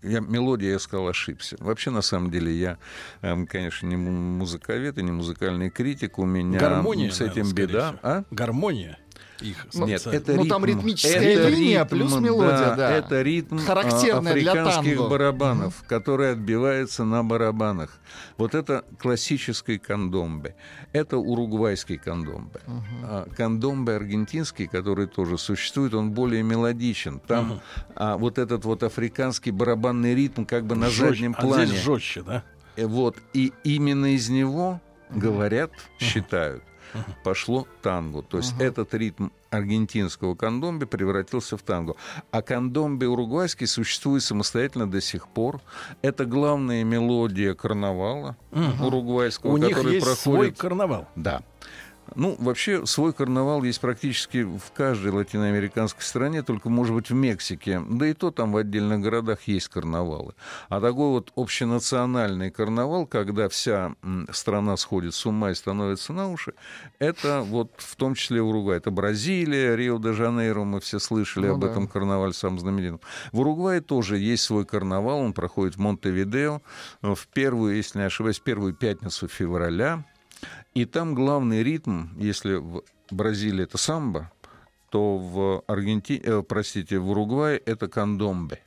Я, 0.00 0.20
мелодия, 0.20 0.70
я 0.70 0.78
сказал, 0.78 1.08
ошибся. 1.08 1.56
Вообще, 1.58 1.90
на 1.90 2.02
самом 2.02 2.30
деле, 2.30 2.54
я, 2.54 2.78
эм, 3.20 3.48
конечно, 3.48 3.86
не 3.86 3.96
му- 3.96 4.12
музыковед 4.12 4.96
и 4.96 5.02
не 5.02 5.10
музыкальный 5.10 5.70
критик. 5.70 6.18
У 6.18 6.24
меня 6.24 6.58
Гармония, 6.58 7.10
с 7.10 7.20
этим 7.20 7.48
наверное, 7.48 7.52
беда. 7.54 7.86
всего. 7.88 7.98
А? 8.02 8.24
Гармония 8.30 8.98
их 9.40 9.64
Нет, 9.74 10.00
социальная. 10.00 10.20
это 10.20 10.32
Ну, 10.34 10.42
ритм. 10.42 10.48
там 10.48 10.64
ритмическая 10.64 11.20
это 11.20 11.48
линия 11.48 11.82
ритм, 11.84 11.88
плюс 11.96 12.20
мелодия, 12.20 12.74
да. 12.74 12.90
Это 12.90 13.22
ритм 13.22 13.58
Характерная 13.58 14.32
а, 14.32 14.36
для 14.36 14.52
африканских 14.52 14.96
танго. 14.96 15.08
барабанов, 15.10 15.84
который 15.86 16.32
отбивается 16.32 17.04
на 17.04 17.22
барабанах. 17.24 17.98
Вот 18.36 18.54
это 18.54 18.84
классический 18.98 19.78
кандомбе. 19.78 20.54
Это 20.92 21.18
уругвайский 21.18 21.98
кандомбе. 21.98 22.60
А 23.04 23.28
кандомбе 23.36 23.94
аргентинский, 23.94 24.66
который 24.66 25.06
тоже 25.06 25.38
существует, 25.38 25.94
он 25.94 26.10
более 26.12 26.42
мелодичен. 26.42 27.20
Там 27.20 27.60
а, 27.94 28.16
вот 28.16 28.38
этот 28.38 28.64
вот 28.64 28.82
африканский 28.82 29.50
барабанный 29.50 30.14
ритм 30.14 30.44
как 30.44 30.64
бы 30.66 30.74
на 30.74 30.86
Жёстче. 30.86 31.08
заднем 31.10 31.34
А 31.36 31.40
плане. 31.42 31.66
здесь 31.66 31.80
жестче, 31.82 32.22
да? 32.22 32.42
Э, 32.76 32.86
Вот. 32.86 33.16
И 33.34 33.52
именно 33.64 34.14
из 34.14 34.28
него, 34.28 34.80
говорят, 35.10 35.70
считают, 35.98 36.62
пошло 37.24 37.66
танго. 37.82 38.22
То 38.22 38.38
есть 38.38 38.54
этот 38.58 38.94
ритм 38.94 39.28
аргентинского 39.50 40.34
кандомбе 40.34 40.86
превратился 40.86 41.56
в 41.56 41.62
танго. 41.62 41.94
А 42.30 42.42
кандомбе 42.42 43.06
уругвайский 43.08 43.66
существует 43.66 44.22
самостоятельно 44.22 44.90
до 44.90 45.00
сих 45.00 45.28
пор. 45.28 45.60
Это 46.02 46.24
главная 46.24 46.84
мелодия 46.84 47.54
карнавала 47.54 48.36
уругвайского, 48.80 49.52
У 49.52 49.56
них 49.56 49.76
который 49.76 49.94
есть 49.94 50.06
свой 50.06 50.36
проходит... 50.36 50.58
карнавал. 50.58 51.08
Да. 51.16 51.42
Ну, 52.14 52.36
вообще, 52.38 52.86
свой 52.86 53.12
карнавал 53.12 53.62
есть 53.62 53.80
практически 53.80 54.42
в 54.42 54.72
каждой 54.74 55.12
латиноамериканской 55.12 56.02
стране, 56.02 56.42
только, 56.42 56.68
может 56.68 56.94
быть, 56.94 57.10
в 57.10 57.14
Мексике. 57.14 57.82
Да 57.88 58.06
и 58.06 58.14
то 58.14 58.30
там 58.30 58.52
в 58.52 58.56
отдельных 58.56 59.00
городах 59.00 59.42
есть 59.46 59.68
карнавалы. 59.68 60.34
А 60.68 60.80
такой 60.80 61.08
вот 61.08 61.32
общенациональный 61.36 62.50
карнавал, 62.50 63.06
когда 63.06 63.48
вся 63.48 63.94
страна 64.30 64.76
сходит 64.76 65.14
с 65.14 65.26
ума 65.26 65.50
и 65.50 65.54
становится 65.54 66.12
на 66.12 66.30
уши, 66.30 66.54
это 66.98 67.42
вот 67.42 67.72
в 67.76 67.96
том 67.96 68.14
числе 68.14 68.42
Уругвай. 68.42 68.78
Это 68.78 68.90
Бразилия, 68.90 69.76
Рио-де-Жанейро, 69.76 70.64
мы 70.64 70.80
все 70.80 70.98
слышали 70.98 71.46
Ну 71.48 71.54
об 71.54 71.60
да. 71.60 71.68
этом 71.68 71.88
карнавале 71.88 72.32
самом 72.32 72.58
знаменитом. 72.58 73.00
В 73.32 73.40
Уругвае 73.40 73.80
тоже 73.80 74.18
есть 74.18 74.44
свой 74.44 74.64
карнавал, 74.64 75.20
он 75.20 75.32
проходит 75.32 75.76
в 75.76 75.78
Монтевидео 75.78 76.60
э, 77.02 77.14
в 77.14 77.26
первую, 77.28 77.76
если 77.76 77.98
не 77.98 78.04
ошибаюсь, 78.04 78.38
первую 78.38 78.74
пятницу 78.74 79.28
февраля. 79.28 80.04
И 80.74 80.84
там 80.84 81.14
главный 81.14 81.62
ритм, 81.62 82.18
если 82.18 82.56
в 82.56 82.82
Бразилии 83.10 83.64
это 83.64 83.78
самбо, 83.78 84.30
то 84.90 85.18
в 85.18 85.64
Аргентине, 85.66 86.20
э, 86.24 86.42
простите, 86.42 86.98
в 86.98 87.10
Уругвае 87.10 87.58
это 87.58 87.88
кандомбе. 87.88 88.60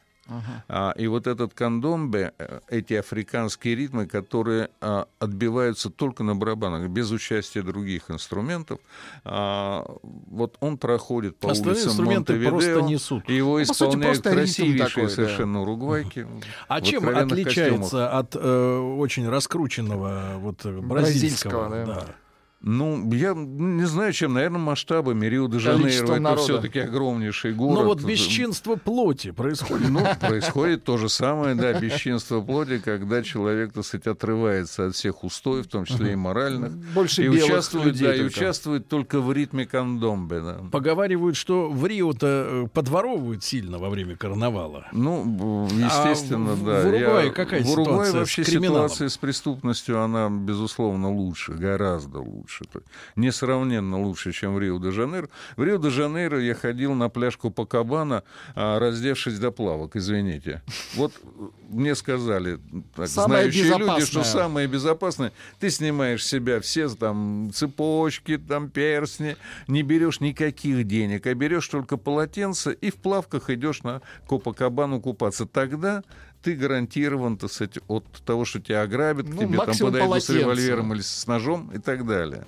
А, 0.67 0.93
и 0.97 1.07
вот 1.07 1.27
этот 1.27 1.53
кандомбе, 1.53 2.33
э, 2.37 2.59
эти 2.69 2.93
африканские 2.93 3.75
ритмы, 3.75 4.07
которые 4.07 4.69
а, 4.79 5.07
отбиваются 5.19 5.89
только 5.89 6.23
на 6.23 6.35
барабанах, 6.35 6.89
без 6.89 7.11
участия 7.11 7.61
других 7.61 8.09
инструментов, 8.09 8.79
а, 9.23 9.85
вот 10.01 10.57
он 10.59 10.77
проходит 10.77 11.37
по 11.37 11.51
Остальные 11.51 11.75
улицам 11.75 11.91
инструменты 11.91 12.33
Монтевидео, 12.33 12.49
просто 12.49 12.81
несут. 12.81 13.29
его 13.29 13.59
Ну, 13.59 13.65
по 13.65 13.73
сути, 13.73 13.89
исполняют 13.89 14.17
ритм 14.17 14.29
красивейшие 14.31 14.87
такой, 14.87 15.03
да. 15.03 15.09
совершенно 15.09 15.61
уругвайки. 15.61 16.27
А 16.67 16.81
чем 16.81 17.07
отличается 17.09 17.81
костюмах. 17.81 18.13
от 18.13 18.35
э, 18.35 18.77
очень 18.97 19.29
раскрученного 19.29 20.33
вот 20.37 20.65
э, 20.65 20.79
бразильского? 20.79 21.69
Бразильского, 21.69 21.69
да. 21.69 21.85
да. 21.85 22.15
Ну, 22.63 23.11
я 23.11 23.33
не 23.35 23.85
знаю, 23.85 24.13
чем, 24.13 24.33
наверное, 24.33 24.59
масштабами. 24.59 25.25
Рио-де-Жанейро 25.25 26.13
это 26.13 26.35
все-таки 26.37 26.79
огромнейший 26.79 27.53
город. 27.53 27.79
Но 27.79 27.85
вот 27.85 28.03
бесчинство 28.03 28.75
плоти 28.75 29.31
происходит. 29.31 29.89
Ну, 29.89 30.05
происходит 30.19 30.83
то 30.83 30.97
же 30.97 31.09
самое, 31.09 31.55
да, 31.55 31.73
бесчинство 31.73 32.41
плоти, 32.41 32.77
когда 32.77 33.23
человек, 33.23 33.73
так 33.73 33.83
сказать, 33.83 34.07
отрывается 34.07 34.87
от 34.87 34.95
всех 34.95 35.23
устоев, 35.23 35.65
в 35.65 35.69
том 35.69 35.85
числе 35.85 36.13
и 36.13 36.15
моральных, 36.15 36.73
Больше 36.93 37.23
и 37.23 37.29
участвует, 37.29 37.85
людей 37.87 38.07
да, 38.07 38.15
и 38.15 38.23
участвует 38.23 38.87
только 38.87 39.21
в 39.21 39.33
ритме 39.33 39.65
кандомбе. 39.65 40.41
Да. 40.41 40.57
Поговаривают, 40.71 41.35
что 41.35 41.69
в 41.69 41.85
Рио-то 41.85 42.27
э, 42.47 42.67
подворовывают 42.71 43.43
сильно 43.43 43.79
во 43.79 43.89
время 43.89 44.15
карнавала. 44.15 44.87
Ну, 44.91 45.67
естественно, 45.71 46.53
А 46.53 46.65
да. 46.65 46.81
в 46.81 46.87
Уругвае 46.87 47.31
какая 47.31 47.63
В 47.63 47.71
Уругвае 47.71 48.05
ситуация 48.05 48.19
вообще 48.19 48.43
ситуация 48.43 49.09
с 49.09 49.17
преступностью, 49.17 50.01
она, 50.01 50.29
безусловно, 50.29 51.11
лучше, 51.11 51.53
гораздо 51.53 52.19
лучше. 52.19 52.50
Есть 52.59 52.71
Несравненно 53.15 53.99
лучше, 54.01 54.31
чем 54.31 54.55
в 54.55 54.59
Рио-де-Жанейро. 54.59 55.29
В 55.55 55.63
Рио-де-Жанейро 55.63 56.39
я 56.41 56.53
ходил 56.53 56.93
на 56.93 57.09
пляж 57.09 57.37
Копакабана, 57.37 58.23
а, 58.55 58.79
раздевшись 58.79 59.39
до 59.39 59.51
плавок, 59.51 59.95
извините. 59.95 60.61
Вот 60.95 61.13
э, 61.23 61.27
мне 61.69 61.95
сказали 61.95 62.59
так, 62.95 63.07
Самое 63.07 63.51
знающие 63.51 63.77
люди, 63.77 64.05
что 64.05 64.23
самое 64.23 64.67
безопасное, 64.67 65.31
ты 65.59 65.69
снимаешь 65.69 66.23
с 66.23 66.27
себя 66.27 66.59
все 66.59 66.89
там 66.89 67.51
цепочки, 67.53 68.37
там 68.37 68.69
перстни, 68.69 69.37
не 69.67 69.81
берешь 69.81 70.19
никаких 70.19 70.85
денег, 70.85 71.25
а 71.27 71.33
берешь 71.33 71.67
только 71.67 71.97
полотенце 71.97 72.73
и 72.73 72.91
в 72.91 72.95
плавках 72.95 73.49
идешь 73.49 73.83
на 73.83 74.01
Копакабану 74.27 74.99
купаться. 74.99 75.45
Тогда 75.45 76.03
ты 76.41 76.55
гарантирован, 76.55 77.37
так 77.37 77.51
сказать, 77.51 77.79
от 77.87 78.05
того, 78.25 78.45
что 78.45 78.59
тебя 78.59 78.81
ограбят, 78.81 79.27
к 79.27 79.29
Ну, 79.29 79.41
тебе 79.41 79.57
там 79.57 79.67
подойдут 79.67 79.91
с 79.93 79.99
полотенце. 79.99 80.39
револьвером 80.39 80.93
или 80.93 81.01
с 81.01 81.27
ножом 81.27 81.71
и 81.73 81.77
так 81.77 82.05
далее. 82.05 82.47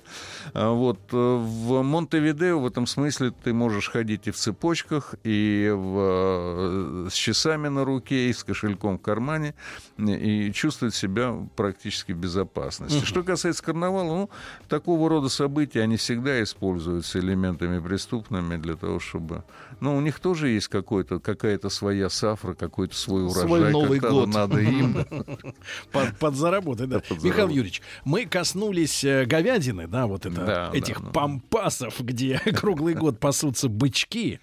А 0.52 0.72
Вот 0.72 0.98
э, 1.12 1.16
в 1.16 1.82
Монтевидео 1.82 2.58
в 2.58 2.66
этом 2.66 2.86
смысле 2.86 3.32
ты 3.42 3.52
можешь 3.52 3.90
ходить 3.90 4.26
и 4.26 4.30
в 4.30 4.36
цепочках, 4.36 5.14
и 5.24 5.70
в, 5.74 7.06
э, 7.06 7.08
с 7.10 7.14
часами 7.14 7.68
на 7.68 7.84
руке, 7.84 8.30
и 8.30 8.32
с 8.32 8.42
кошельком 8.44 8.98
в 8.98 9.02
кармане, 9.02 9.54
и 9.98 10.50
чувствовать 10.52 10.94
себя 10.94 11.34
практически 11.56 12.12
в 12.12 12.16
безопасности. 12.18 13.04
Что 13.04 13.22
касается 13.22 13.62
карнавала, 13.62 14.04
ну, 14.04 14.30
такого 14.68 15.08
рода 15.08 15.28
события, 15.28 15.82
они 15.82 15.96
всегда 15.96 16.42
используются 16.42 17.18
элементами 17.20 17.78
преступными 17.78 18.56
для 18.56 18.76
того, 18.76 18.98
чтобы... 18.98 19.44
Ну, 19.80 19.96
у 19.96 20.00
них 20.00 20.18
тоже 20.20 20.48
есть 20.48 20.68
какой-то, 20.68 21.20
какая-то 21.20 21.68
своя 21.68 22.08
сафра, 22.08 22.54
какой-то 22.54 22.96
свой 22.96 23.24
урожай. 23.24 23.46
Свой 23.46 23.70
Новый 23.84 24.00
год. 24.00 24.28
Надо 24.28 24.58
им. 24.58 24.94
Под, 25.92 26.18
подзаработать, 26.18 26.88
да. 26.88 26.98
подзаработать. 26.98 27.24
Михаил 27.24 27.48
Юрьевич, 27.48 27.82
мы 28.04 28.26
коснулись 28.26 29.04
э, 29.04 29.24
говядины, 29.24 29.86
да, 29.86 30.06
вот 30.06 30.26
это, 30.26 30.44
Да, 30.44 30.70
этих 30.72 31.00
да, 31.00 31.06
да. 31.06 31.10
пампасов, 31.10 32.00
где 32.00 32.38
круглый 32.54 32.94
год 32.94 33.18
пасутся 33.20 33.68
бычки, 33.68 34.40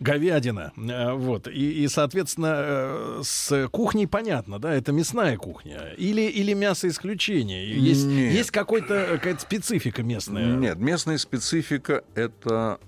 говядина, 0.00 0.72
э, 0.76 1.12
вот, 1.12 1.48
и, 1.48 1.84
и, 1.84 1.88
соответственно, 1.88 2.54
э, 2.56 3.20
с 3.24 3.68
кухней 3.68 4.06
понятно, 4.06 4.58
да, 4.58 4.74
это 4.74 4.92
мясная 4.92 5.36
кухня, 5.36 5.92
или, 5.96 6.22
или 6.22 6.52
мясо 6.52 6.88
исключение, 6.88 7.78
есть, 7.78 8.06
Нет. 8.06 8.32
есть 8.32 8.50
какой-то, 8.50 9.06
какая-то 9.12 9.40
специфика 9.40 10.02
местная. 10.02 10.46
Нет, 10.46 10.78
местная 10.78 11.18
специфика— 11.18 12.04
это 12.14 12.78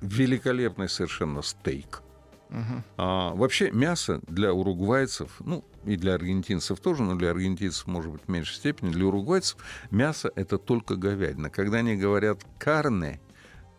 великолепный 0.00 0.88
совершенно 0.88 1.42
стейк. 1.42 2.02
А, 2.96 3.34
вообще 3.34 3.70
мясо 3.70 4.20
для 4.26 4.52
уругвайцев, 4.52 5.30
ну 5.40 5.64
и 5.84 5.96
для 5.96 6.14
аргентинцев 6.14 6.80
тоже, 6.80 7.02
но 7.02 7.14
для 7.14 7.30
аргентинцев, 7.30 7.86
может 7.86 8.10
быть, 8.10 8.22
в 8.26 8.28
меньшей 8.28 8.54
степени, 8.56 8.90
для 8.90 9.06
уругвайцев 9.06 9.58
мясо— 9.90 10.30
это 10.36 10.58
только 10.58 10.96
говядина. 10.96 11.50
Когда 11.50 11.78
они 11.78 11.96
говорят 11.96 12.40
«карне», 12.58 13.20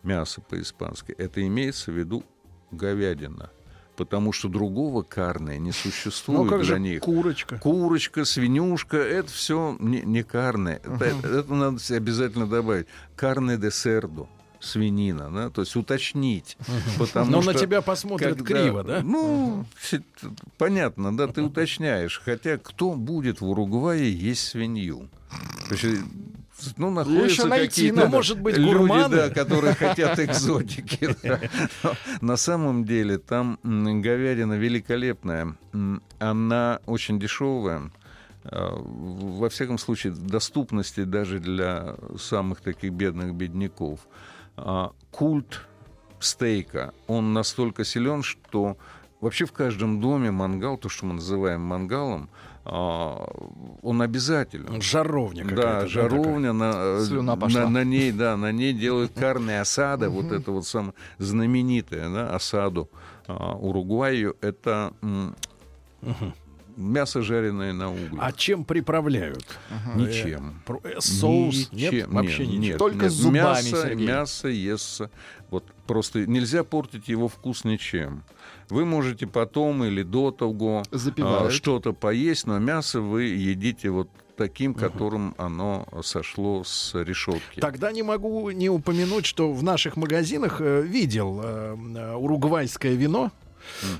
мясо 0.02 0.40
по-испански, 0.40 1.12
это 1.12 1.46
имеется 1.46 1.90
в 1.92 1.96
виду 1.98 2.24
говядина. 2.70 3.50
Потому 3.96 4.32
что 4.32 4.48
другого 4.48 5.02
карне 5.02 5.58
не 5.58 5.72
существует 5.72 6.44
Ну, 6.44 6.48
как 6.48 6.58
для 6.60 6.74
же 6.74 6.78
них. 6.80 7.00
курочка? 7.02 7.58
Курочка, 7.58 8.24
свинюшка, 8.24 8.96
это 8.96 9.28
все 9.32 9.76
не, 9.80 10.02
не 10.02 10.22
карне. 10.22 10.80
Это, 10.84 11.04
это 11.26 11.52
надо 11.52 11.78
обязательно 11.90 12.46
добавить. 12.46 12.86
Карне 13.16 13.56
де 13.56 13.72
сердо. 13.72 14.28
Свинина, 14.60 15.30
да, 15.30 15.50
то 15.50 15.60
есть 15.62 15.76
уточнить. 15.76 16.56
Потому 16.98 17.30
Но 17.30 17.42
что 17.42 17.52
на 17.52 17.58
тебя 17.58 17.80
посмотрят 17.80 18.38
когда- 18.38 18.60
криво, 18.62 18.82
да? 18.84 19.00
Ну, 19.02 19.64
понятно, 20.56 21.16
да, 21.16 21.28
ты 21.28 21.42
уточняешь. 21.42 22.20
Хотя 22.24 22.58
кто 22.58 22.92
будет 22.94 23.40
в 23.40 23.46
Уругвае 23.48 24.12
есть 24.12 24.48
свинью? 24.48 25.08
Ну, 26.76 26.90
находятся 26.90 27.46
найти 27.46 27.66
какие-то. 27.68 28.06
Ну, 28.06 28.08
может 28.08 28.40
быть, 28.40 28.56
люди, 28.56 28.72
гурманы? 28.76 29.16
да, 29.16 29.30
которые 29.30 29.74
хотят 29.74 30.18
экзотики. 30.18 31.14
да. 31.22 31.40
На 32.20 32.36
самом 32.36 32.84
деле 32.84 33.18
там 33.18 33.60
говядина 33.62 34.54
великолепная. 34.54 35.54
Она 36.18 36.80
очень 36.86 37.20
дешевая. 37.20 37.92
А, 38.44 38.74
Во 38.76 39.48
всяком 39.50 39.78
случае, 39.78 40.14
доступности 40.14 41.04
даже 41.04 41.38
для 41.38 41.94
самых 42.18 42.60
таких 42.60 42.92
бедных 42.92 43.34
бедняков. 43.34 44.00
А, 44.64 44.92
Культ 45.10 45.66
стейка, 46.20 46.92
он 47.06 47.32
настолько 47.32 47.84
силен, 47.84 48.22
что 48.22 48.76
вообще 49.20 49.44
в 49.46 49.52
каждом 49.52 50.00
доме 50.00 50.30
мангал, 50.30 50.78
то, 50.78 50.88
что 50.88 51.06
мы 51.06 51.14
называем 51.14 51.60
мангалом, 51.62 52.28
а, 52.64 53.26
он 53.82 54.02
обязателен. 54.02 54.80
Жаровня 54.82 55.44
какая-то. 55.44 55.62
Да, 55.62 55.86
жаровня, 55.86 56.52
на, 56.52 56.98
на, 56.98 57.68
на 57.68 57.84
ней, 57.84 58.12
да, 58.12 58.36
на 58.36 58.52
ней 58.52 58.72
делают 58.74 59.12
карные 59.14 59.60
осада, 59.60 60.10
вот 60.10 60.32
это 60.32 60.50
вот 60.50 60.66
самое 60.66 60.94
знаменитое, 61.18 62.08
да, 62.10 62.34
осаду 62.34 62.90
а, 63.26 63.54
Уругваю, 63.54 64.36
это 64.40 64.92
мясо 66.78 67.22
жареное 67.22 67.72
на 67.72 67.90
угле. 67.92 68.18
А 68.20 68.32
чем 68.32 68.64
приправляют? 68.64 69.44
Ничем. 69.96 70.62
Про- 70.64 70.80
э, 70.84 71.00
Соус? 71.00 71.70
Нет, 71.72 71.92
Ничем. 71.92 72.10
вообще 72.10 72.46
нет, 72.46 72.48
ничего. 72.48 72.62
нет, 72.62 72.78
Только 72.78 73.02
нет. 73.04 73.12
зубами, 73.12 73.36
мясо, 73.36 73.82
Сергей. 73.82 74.06
мясо 74.06 74.48
естся. 74.48 75.10
Вот 75.50 75.64
просто 75.86 76.26
нельзя 76.26 76.62
портить 76.64 77.08
его 77.08 77.28
вкус 77.28 77.64
ничем. 77.64 78.22
Вы 78.70 78.84
можете 78.84 79.26
потом 79.26 79.84
или 79.84 80.02
до 80.02 80.30
того 80.30 80.82
а, 80.90 80.96
Запивают. 80.96 81.52
что-то 81.52 81.92
поесть, 81.92 82.46
но 82.46 82.58
мясо 82.58 83.00
вы 83.00 83.24
едите 83.24 83.90
вот 83.90 84.08
таким, 84.36 84.72
которым 84.72 85.34
оно 85.36 85.88
сошло 86.02 86.62
с 86.64 86.94
решетки. 86.94 87.60
Тогда 87.60 87.90
не 87.90 88.02
могу 88.04 88.50
не 88.50 88.68
упомянуть, 88.70 89.26
что 89.26 89.52
в 89.52 89.62
наших 89.64 89.96
магазинах 89.96 90.60
э, 90.60 90.82
видел 90.82 91.40
э, 91.42 91.76
э, 91.96 92.14
уругвайское 92.14 92.94
вино. 92.94 93.32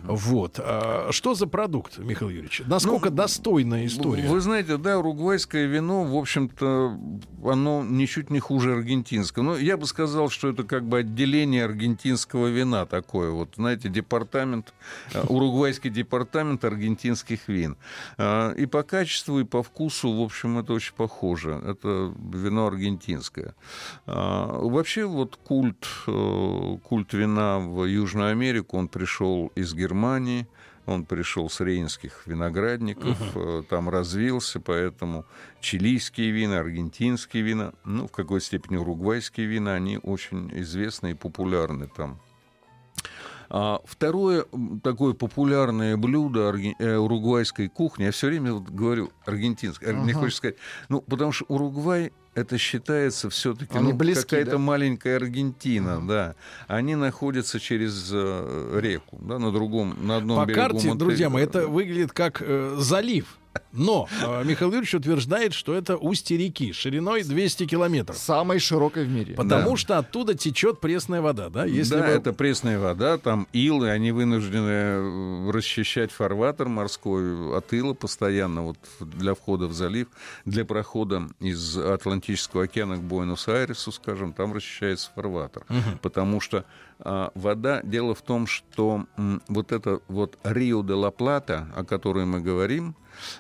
Вот. 0.05 0.59
А 0.62 1.09
что 1.12 1.35
за 1.35 1.47
продукт, 1.47 1.99
Михаил 1.99 2.31
Юрьевич? 2.31 2.62
Насколько 2.66 3.11
достойная 3.11 3.87
история? 3.87 4.27
Вы 4.29 4.40
знаете, 4.40 4.77
да, 4.77 4.99
уругвайское 4.99 5.66
вино, 5.66 6.05
в 6.05 6.16
общем-то, 6.16 6.99
оно 7.44 7.85
ничуть 7.85 8.31
не 8.31 8.40
хуже 8.40 8.73
аргентинского. 8.73 9.42
Но 9.42 9.57
я 9.57 9.77
бы 9.77 9.87
сказал, 9.87 10.29
что 10.29 10.49
это 10.49 10.64
как 10.64 10.85
бы 10.85 10.99
отделение 10.99 11.64
аргентинского 11.64 12.49
вина 12.49 12.87
такое. 12.87 13.31
Вот, 13.31 13.51
знаете, 13.57 13.88
департамент, 13.88 14.73
э, 15.12 15.23
уругвайский 15.29 15.90
департамент 15.90 16.64
аргентинских 16.64 17.49
вин. 17.49 17.77
А, 18.16 18.53
И 18.53 18.66
по 18.66 18.83
качеству, 18.83 19.40
и 19.40 19.44
по 19.44 19.62
вкусу, 19.62 20.12
в 20.12 20.21
общем, 20.21 20.59
это 20.59 20.73
очень 20.73 20.94
похоже. 20.94 21.61
Это 21.66 22.12
вино 22.33 22.66
аргентинское. 22.66 23.55
А, 24.07 24.59
Вообще, 24.68 25.05
вот 25.07 25.37
культ, 25.37 25.87
э, 26.07 26.77
культ 26.83 27.12
вина 27.12 27.59
в 27.59 27.85
Южную 27.85 28.31
Америку, 28.31 28.77
он 28.79 28.88
пришел 28.88 29.51
из 29.59 29.75
Германии, 29.75 30.47
он 30.87 31.05
пришел 31.05 31.51
с 31.51 31.61
рейнских 31.61 32.27
виноградников, 32.27 33.18
э, 33.37 33.62
там 33.68 33.88
развился, 33.88 34.61
поэтому 34.61 35.27
чилийские 35.61 36.31
вина, 36.31 36.61
аргентинские 36.61 37.42
вина, 37.42 37.73
ну, 37.85 38.07
в 38.07 38.12
какой 38.12 38.40
степени 38.40 38.77
уругвайские 38.77 39.47
вина, 39.47 39.75
они 39.75 39.99
очень 39.99 40.51
известны 40.61 41.11
и 41.11 41.14
популярны 41.14 41.88
там. 41.94 42.18
А 43.51 43.81
второе 43.85 44.44
такое 44.83 45.14
популярное 45.14 45.97
блюдо 45.97 46.51
арги- 46.51 46.75
э, 46.79 46.97
уругвайской 46.97 47.68
кухни, 47.68 48.05
я 48.05 48.11
все 48.11 48.27
время 48.27 48.53
вот 48.53 48.68
говорю 48.68 49.11
аргентинской, 49.25 49.94
мне 49.94 50.12
хочется 50.12 50.38
сказать, 50.38 50.57
ну, 50.88 51.01
потому 51.01 51.33
что 51.33 51.47
Уругвай 51.49 52.12
это 52.38 52.59
считается 52.59 53.29
все-таки 53.31 53.79
ну, 53.79 53.92
близки, 53.92 54.22
какая-то 54.22 54.53
да? 54.53 54.59
маленькая 54.59 55.16
Аргентина, 55.16 56.07
да. 56.07 56.35
Они 56.66 56.94
находятся 56.94 57.59
через 57.61 58.11
э, 58.12 58.79
реку, 58.81 59.18
да, 59.20 59.38
на 59.38 59.53
другом, 59.53 59.96
на 60.01 60.16
одном 60.18 60.44
По 60.44 60.46
берегу 60.46 60.61
карте, 60.61 60.88
Монте- 60.88 60.98
друзья 60.98 61.31
мои, 61.31 61.44
это 61.44 61.66
выглядит 61.66 62.12
как 62.12 62.42
э, 62.44 62.77
залив. 62.79 63.27
Но 63.73 64.09
э, 64.23 64.44
Михаил 64.44 64.71
Юрьевич 64.71 64.94
утверждает, 64.94 65.53
что 65.55 65.75
это 65.75 65.97
устье 65.97 66.37
реки 66.37 66.73
шириной 66.73 67.23
200 67.23 67.66
километров. 67.66 68.16
Самой 68.18 68.59
широкой 68.59 69.05
в 69.05 69.09
мире. 69.09 69.35
Потому 69.35 69.71
Да. 69.71 69.77
что 69.77 69.99
оттуда 69.99 70.35
течет 70.35 70.81
пресная 70.81 71.21
вода, 71.21 71.49
да? 71.49 71.64
Если 71.64 71.94
да, 71.97 72.01
вы- 72.07 72.12
это 72.12 72.33
пресная 72.33 72.79
вода, 72.79 73.18
там 73.18 73.47
илы, 73.53 73.90
они 73.90 74.12
вынуждены 74.12 74.68
э, 74.68 75.51
расчищать 75.53 76.12
фарватер 76.12 76.68
морской 76.68 77.57
от 77.57 77.73
ила 77.73 77.94
постоянно 77.94 78.62
вот 78.62 78.79
для 79.01 79.35
входа 79.35 79.66
в 79.66 79.73
залив, 79.73 80.09
для 80.44 80.64
прохода 80.64 81.29
из 81.40 81.77
Атлантического 81.77 82.64
океана 82.64 82.97
к 82.97 83.01
Буэнос-Айресу, 83.01 83.92
скажем, 83.92 84.33
там 84.33 84.53
расчищается 84.53 85.11
фарватер. 85.14 85.62
Потому 86.03 86.40
что 86.40 86.64
а, 87.01 87.31
вода, 87.35 87.81
дело 87.83 88.15
в 88.15 88.23
том, 88.23 88.47
что 88.47 89.07
вот 89.49 89.73
это 89.73 90.01
вот 90.09 90.39
Рио 90.45 90.83
де 90.83 90.95
ла 90.95 91.11
Плата, 91.11 91.69
о 91.77 91.85
которой 91.85 92.25
мы 92.25 92.41
говорим, 92.41 92.97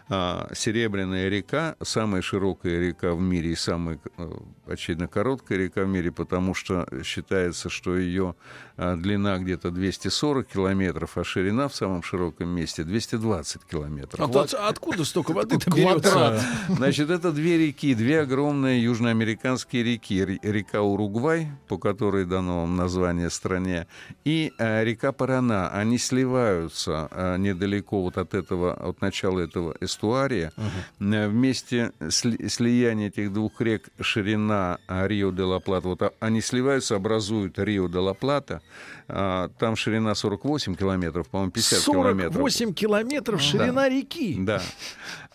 а, 0.08 0.48
Серебряная 0.54 1.28
река, 1.28 1.76
самая 1.82 2.22
широкая 2.22 2.78
река 2.80 3.14
в 3.14 3.20
мире 3.20 3.52
и 3.52 3.56
самая, 3.56 3.98
э, 4.16 4.30
очевидно, 4.68 5.08
короткая 5.08 5.58
река 5.58 5.84
в 5.84 5.88
мире, 5.88 6.10
потому 6.12 6.54
что 6.54 6.86
считается, 7.04 7.68
что 7.70 7.96
ее 7.96 8.34
а, 8.76 8.96
длина 8.96 9.38
где-то 9.38 9.70
240 9.70 10.46
километров, 10.46 11.16
а 11.18 11.24
ширина 11.24 11.68
в 11.68 11.74
самом 11.74 12.02
широком 12.02 12.48
месте 12.48 12.84
220 12.84 13.64
километров. 13.64 14.20
А 14.28 14.32
то 14.32 14.40
от- 14.40 14.54
откуда 14.54 15.04
столько 15.04 15.32
воды-то 15.32 15.70
Квадрат. 15.70 16.40
Значит, 16.68 17.10
это 17.10 17.32
две 17.32 17.58
реки, 17.58 17.94
две 17.94 18.20
огромные 18.20 18.82
южноамериканские 18.82 19.82
реки. 19.82 20.38
Река 20.42 20.82
Уругвай, 20.82 21.48
по 21.68 21.78
которой 21.78 22.24
дано 22.24 22.60
вам 22.62 22.76
название 22.76 23.30
стране, 23.30 23.86
и 24.24 24.52
э, 24.58 24.84
река 24.84 25.12
Парана. 25.12 25.68
Они 25.70 25.98
сливаются 25.98 27.36
недалеко 27.38 28.02
вот 28.02 28.18
от 28.18 28.34
этого, 28.34 28.72
от 28.74 29.00
начала 29.00 29.40
этого 29.40 29.74
эстуария. 29.80 30.52
Э, 31.00 31.28
Вместе 31.28 31.92
сли- 32.00 32.48
слияния 32.48 33.08
этих 33.08 33.32
двух 33.32 33.60
рек 33.60 33.88
ширина 34.00 34.57
э, 34.88 35.06
Рио 35.08 35.30
де 35.30 35.42
ла 35.42 35.60
Плата, 35.60 35.88
вот 35.88 36.02
а- 36.02 36.12
они 36.20 36.40
сливаются, 36.40 36.96
образуют 36.96 37.58
Рио 37.58 37.88
де 37.88 37.98
ла 37.98 38.14
Плата. 38.14 38.60
А, 39.08 39.48
Там 39.58 39.76
ширина 39.76 40.14
48 40.14 40.74
километров, 40.74 41.28
по-моему, 41.28 41.52
50 41.52 41.84
километров. 41.84 42.34
48 42.34 42.74
километров 42.74 43.40
ширина 43.40 43.88
реки. 43.88 44.36
Да. 44.40 44.60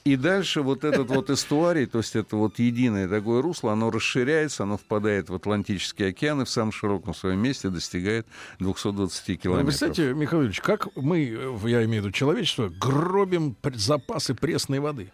И 0.05 0.17
дальше 0.17 0.61
вот 0.61 0.83
этот 0.83 1.09
вот 1.09 1.29
эстуарий, 1.29 1.85
то 1.85 1.99
есть 1.99 2.15
это 2.17 2.35
вот 2.35 2.59
единое 2.59 3.07
такое 3.07 3.41
русло, 3.41 3.71
оно 3.71 3.89
расширяется, 3.89 4.63
оно 4.63 4.77
впадает 4.77 5.29
в 5.29 5.33
Атлантический 5.35 6.09
океан 6.09 6.41
и 6.41 6.45
в 6.45 6.49
самом 6.49 6.73
широком 6.73 7.13
своем 7.13 7.39
месте 7.39 7.69
достигает 7.69 8.27
220 8.59 9.27
Вы 9.29 9.35
километров. 9.37 9.67
представляете, 9.67 10.13
Михаил 10.13 10.41
Юрьевич, 10.41 10.59
как 10.61 10.89
мы, 10.97 11.19
я 11.63 11.83
имею 11.85 12.01
в 12.01 12.05
виду 12.05 12.11
человечество, 12.11 12.67
гробим 12.67 13.55
запасы 13.75 14.33
пресной 14.35 14.79
воды. 14.79 15.09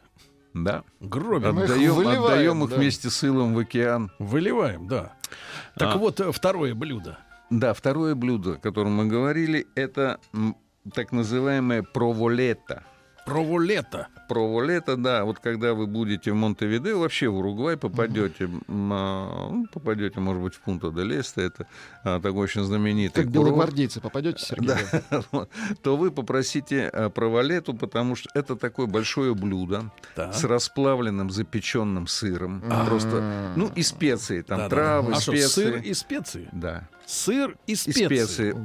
Да. 0.54 0.84
Гробим. 1.00 1.56
Мы 1.56 1.64
их 1.64 1.70
Отдаем, 1.72 1.94
выливаем, 1.94 2.24
отдаем 2.24 2.64
их 2.64 2.70
да. 2.70 2.76
вместе 2.76 3.10
с 3.10 3.24
илом 3.24 3.54
в 3.54 3.60
океан. 3.60 4.12
Выливаем, 4.20 4.88
да. 4.88 5.14
Так 5.78 5.96
А. 5.96 5.98
вот, 5.98 6.20
э, 6.20 6.32
второе 6.32 6.74
блюдо. 6.74 7.20
Да, 7.50 7.74
второе 7.74 8.16
блюдо, 8.16 8.54
о 8.54 8.58
котором 8.58 8.94
мы 8.94 9.06
говорили, 9.08 9.68
это 9.76 10.20
так 10.94 11.12
называемая 11.12 11.84
проволета. 11.84 12.84
Проволета. 13.30 14.08
Проволета, 14.28 14.96
да, 14.96 15.24
вот 15.26 15.40
когда 15.40 15.74
вы 15.74 15.88
будете 15.88 16.32
в 16.32 16.36
Монтевидео, 16.36 17.00
вообще 17.00 17.28
в 17.30 17.38
Уругвай 17.38 17.78
попадете, 17.78 18.50
а, 18.68 19.50
ну, 19.50 19.66
попадете, 19.72 20.20
может 20.20 20.42
быть, 20.42 20.54
в 20.56 20.60
Пунта 20.60 20.92
де 20.92 21.04
Леста, 21.04 21.42
это 21.42 21.68
а, 22.04 22.20
такой 22.20 22.44
очень 22.44 22.64
знаменитый 22.64 23.24
Как 23.24 23.32
курорт. 23.32 23.48
белогвардейцы 23.50 24.02
попадете, 24.02 24.46
Сергей? 24.46 24.76
да? 25.12 25.48
То 25.82 25.98
вы 25.98 26.12
попросите 26.12 26.90
а, 26.94 27.10
провалету, 27.10 27.74
потому 27.74 28.16
что 28.16 28.30
это 28.34 28.56
такое 28.56 28.86
большое 28.88 29.34
блюдо 29.34 29.92
с 30.16 30.44
расплавленным 30.44 31.30
запеченным 31.30 32.08
сыром. 32.08 32.64
Просто, 32.86 33.54
ну, 33.56 33.72
и 33.76 33.82
специи, 33.84 34.42
там 34.42 34.70
травы, 34.70 35.14
А 35.14 35.20
что, 35.20 35.32
специи. 35.32 35.48
сыр 35.48 35.76
и 35.78 35.94
специи? 35.94 36.50
Да. 36.52 36.88
Сыр 37.06 37.58
и 37.66 37.74
И 37.74 37.76
специи. 37.76 38.56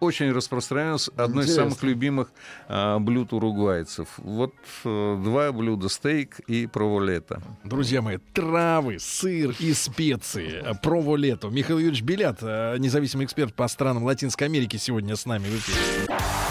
Очень 0.00 0.32
распространилось, 0.32 1.08
одно 1.16 1.40
из 1.40 1.46
Интересно. 1.46 1.70
самых 1.70 1.82
любимых 1.82 2.28
а, 2.68 2.98
блюд 2.98 3.32
уругвайцев. 3.32 4.08
Вот 4.18 4.54
э, 4.84 5.20
два 5.24 5.50
блюда, 5.50 5.88
стейк 5.88 6.38
и 6.40 6.66
проволета. 6.66 7.42
Друзья 7.64 8.00
мои, 8.00 8.18
травы, 8.32 8.98
сыр 9.00 9.54
и 9.58 9.72
специи. 9.72 10.64
Проволету. 10.82 11.50
Михаил 11.50 11.78
Юрьевич 11.78 12.02
Белят, 12.02 12.38
э, 12.42 12.76
независимый 12.78 13.26
эксперт 13.26 13.54
по 13.54 13.66
странам 13.66 14.04
Латинской 14.04 14.46
Америки, 14.46 14.76
сегодня 14.76 15.16
с 15.16 15.26
нами 15.26 15.46
в 15.46 15.56
эфире. 15.58 16.47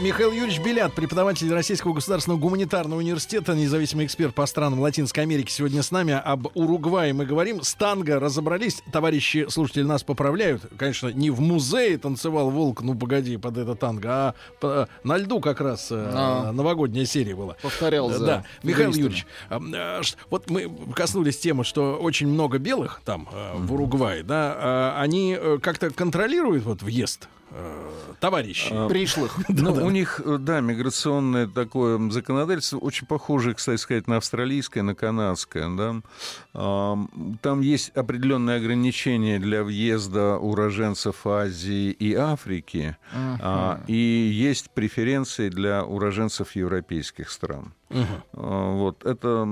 Михаил 0.00 0.30
Юрьевич 0.30 0.60
Белят, 0.60 0.92
преподаватель 0.94 1.52
Российского 1.52 1.92
государственного 1.92 2.38
гуманитарного 2.38 3.00
университета, 3.00 3.54
независимый 3.56 4.06
эксперт 4.06 4.32
по 4.32 4.46
странам 4.46 4.78
Латинской 4.78 5.24
Америки, 5.24 5.50
сегодня 5.50 5.82
с 5.82 5.90
нами. 5.90 6.12
Об 6.12 6.46
Уругвае 6.56 7.12
мы 7.12 7.26
говорим. 7.26 7.62
С 7.62 7.74
танго 7.74 8.20
разобрались. 8.20 8.80
Товарищи 8.92 9.46
слушатели 9.48 9.82
нас 9.82 10.04
поправляют. 10.04 10.62
Конечно, 10.76 11.08
не 11.08 11.30
в 11.30 11.40
музее 11.40 11.98
танцевал 11.98 12.50
волк, 12.50 12.82
ну 12.82 12.94
погоди, 12.94 13.38
под 13.38 13.58
это 13.58 13.74
танго, 13.74 14.34
а 14.62 14.86
на 15.02 15.16
льду 15.16 15.40
как 15.40 15.60
раз 15.60 15.88
э, 15.90 16.10
А. 16.14 16.52
новогодняя 16.52 17.04
серия 17.04 17.34
была. 17.34 17.56
Повторял 17.60 18.08
за 18.10 18.24
Да, 18.24 18.44
Михаил. 18.62 18.92
Юрьевич, 18.92 19.26
ш- 19.50 20.16
вот 20.30 20.48
мы 20.48 20.70
коснулись 20.94 21.38
темы, 21.38 21.64
что 21.64 21.96
очень 21.96 22.28
много 22.28 22.58
белых 22.58 23.00
там 23.04 23.28
э, 23.32 23.52
в 23.56 23.72
Уругвае, 23.74 24.22
да, 24.22 24.54
а, 24.56 25.00
они 25.00 25.36
э, 25.38 25.58
как-то 25.60 25.90
контролируют 25.90 26.64
вот 26.64 26.82
въезд 26.82 27.28
э, 27.47 27.47
товарищей. 28.20 28.88
Пришлых. 28.88 29.36
Ну, 29.48 29.72
у 29.72 29.90
них, 29.90 30.20
э, 30.24 30.38
да, 30.38 30.60
миграционное 30.60 31.46
такое 31.46 31.98
законодательство, 32.10 32.78
очень 32.78 33.06
похоже, 33.06 33.54
кстати 33.54 33.80
сказать, 33.80 34.06
на 34.06 34.16
австралийское, 34.16 34.82
на 34.82 34.94
канадское, 34.94 35.68
да. 35.68 36.00
Ам, 36.54 37.38
Там 37.42 37.60
есть 37.60 37.90
определенные 37.90 38.56
ограничения 38.56 39.38
для 39.38 39.64
въезда 39.64 40.36
уроженцев 40.36 41.26
Азии 41.26 41.90
и 41.90 42.14
Африки, 42.14 42.96
а, 43.12 43.82
и 43.86 43.94
есть 43.94 44.70
преференции 44.70 45.48
для 45.48 45.84
уроженцев 45.84 46.54
европейских 46.54 47.30
стран. 47.30 47.72
А, 47.90 48.72
Вот 48.74 49.04
это, 49.04 49.48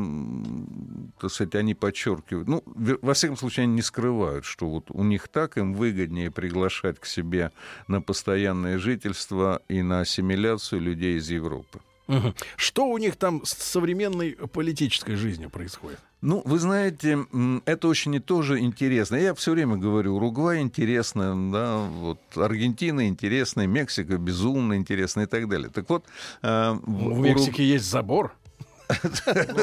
так 1.20 1.31
сказать, 1.31 1.55
они 1.55 1.75
подчеркивают. 1.75 2.49
Ну, 2.49 2.62
во 2.66 3.14
всяком 3.14 3.37
случае, 3.37 3.64
они 3.64 3.75
не 3.75 3.83
скрывают, 3.83 4.44
что 4.44 4.68
вот 4.68 4.90
у 4.90 5.03
них 5.03 5.29
так 5.29 5.59
им 5.59 5.75
выгоднее 5.75 6.31
приглашать 6.31 6.99
к 6.99 7.07
себе 7.07 7.53
на 7.88 8.01
постоянное 8.01 8.79
жительство 8.79 9.62
и 9.68 9.83
на 9.83 10.01
ассимиляцию 10.01 10.81
людей 10.81 11.18
из 11.18 11.31
Европы. 11.31 11.81
Мгм. 12.09 12.35
Что 12.57 12.87
у 12.87 12.99
них 12.99 13.16
там 13.16 13.44
с 13.44 13.53
современной 13.53 14.33
политической 14.33 15.16
жизнью 15.16 15.51
происходит? 15.51 15.99
Ну, 16.27 16.43
вы 16.45 16.59
знаете, 16.59 17.25
это 17.67 17.87
очень 17.87 18.21
тоже 18.21 18.59
интересно. 18.59 19.15
Я 19.15 19.33
все 19.33 19.53
время 19.53 19.77
говорю, 19.77 20.17
Уругвай 20.17 20.61
интересно, 20.61 21.53
да, 21.53 21.79
вот 21.79 22.19
Аргентина 22.35 23.07
интересная, 23.07 23.69
Мексика 23.69 24.19
безумно 24.19 24.75
интересна 24.75 25.21
и 25.21 25.27
так 25.27 25.49
далее. 25.49 25.71
Так 25.73 25.89
вот, 25.89 26.05
э, 26.43 26.73
в 26.83 27.15
В 27.15 27.19
Мексике 27.21 27.62
есть 27.62 27.89
забор, 27.89 28.35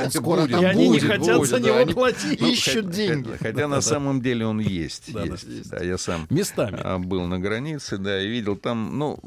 Скоро 0.10 0.48
там 0.48 0.62
и 0.62 0.66
они 0.66 0.90
не 0.90 1.00
хотят 1.00 1.38
будет, 1.38 1.50
за 1.50 1.60
да, 1.60 1.68
него 1.68 1.78
они 1.78 1.94
платить. 1.94 2.42
Ну, 2.42 2.48
ищут 2.48 2.86
хотя- 2.88 2.92
деньги. 2.92 3.38
Хотя 3.40 3.68
на 3.68 3.82
самом 3.82 4.22
деле 4.22 4.46
он 4.46 4.60
есть. 4.60 5.14
Да, 5.14 5.22
да. 5.22 5.26
есть. 5.26 5.70
Да, 5.70 5.84
я 5.84 5.98
сам 5.98 6.28
Местами. 6.30 6.80
а, 6.84 7.00
был 7.00 7.26
на 7.28 7.40
границе, 7.40 7.98
да, 7.98 8.22
и 8.22 8.28
видел 8.28 8.56
там, 8.56 8.98
ну, 8.98 9.20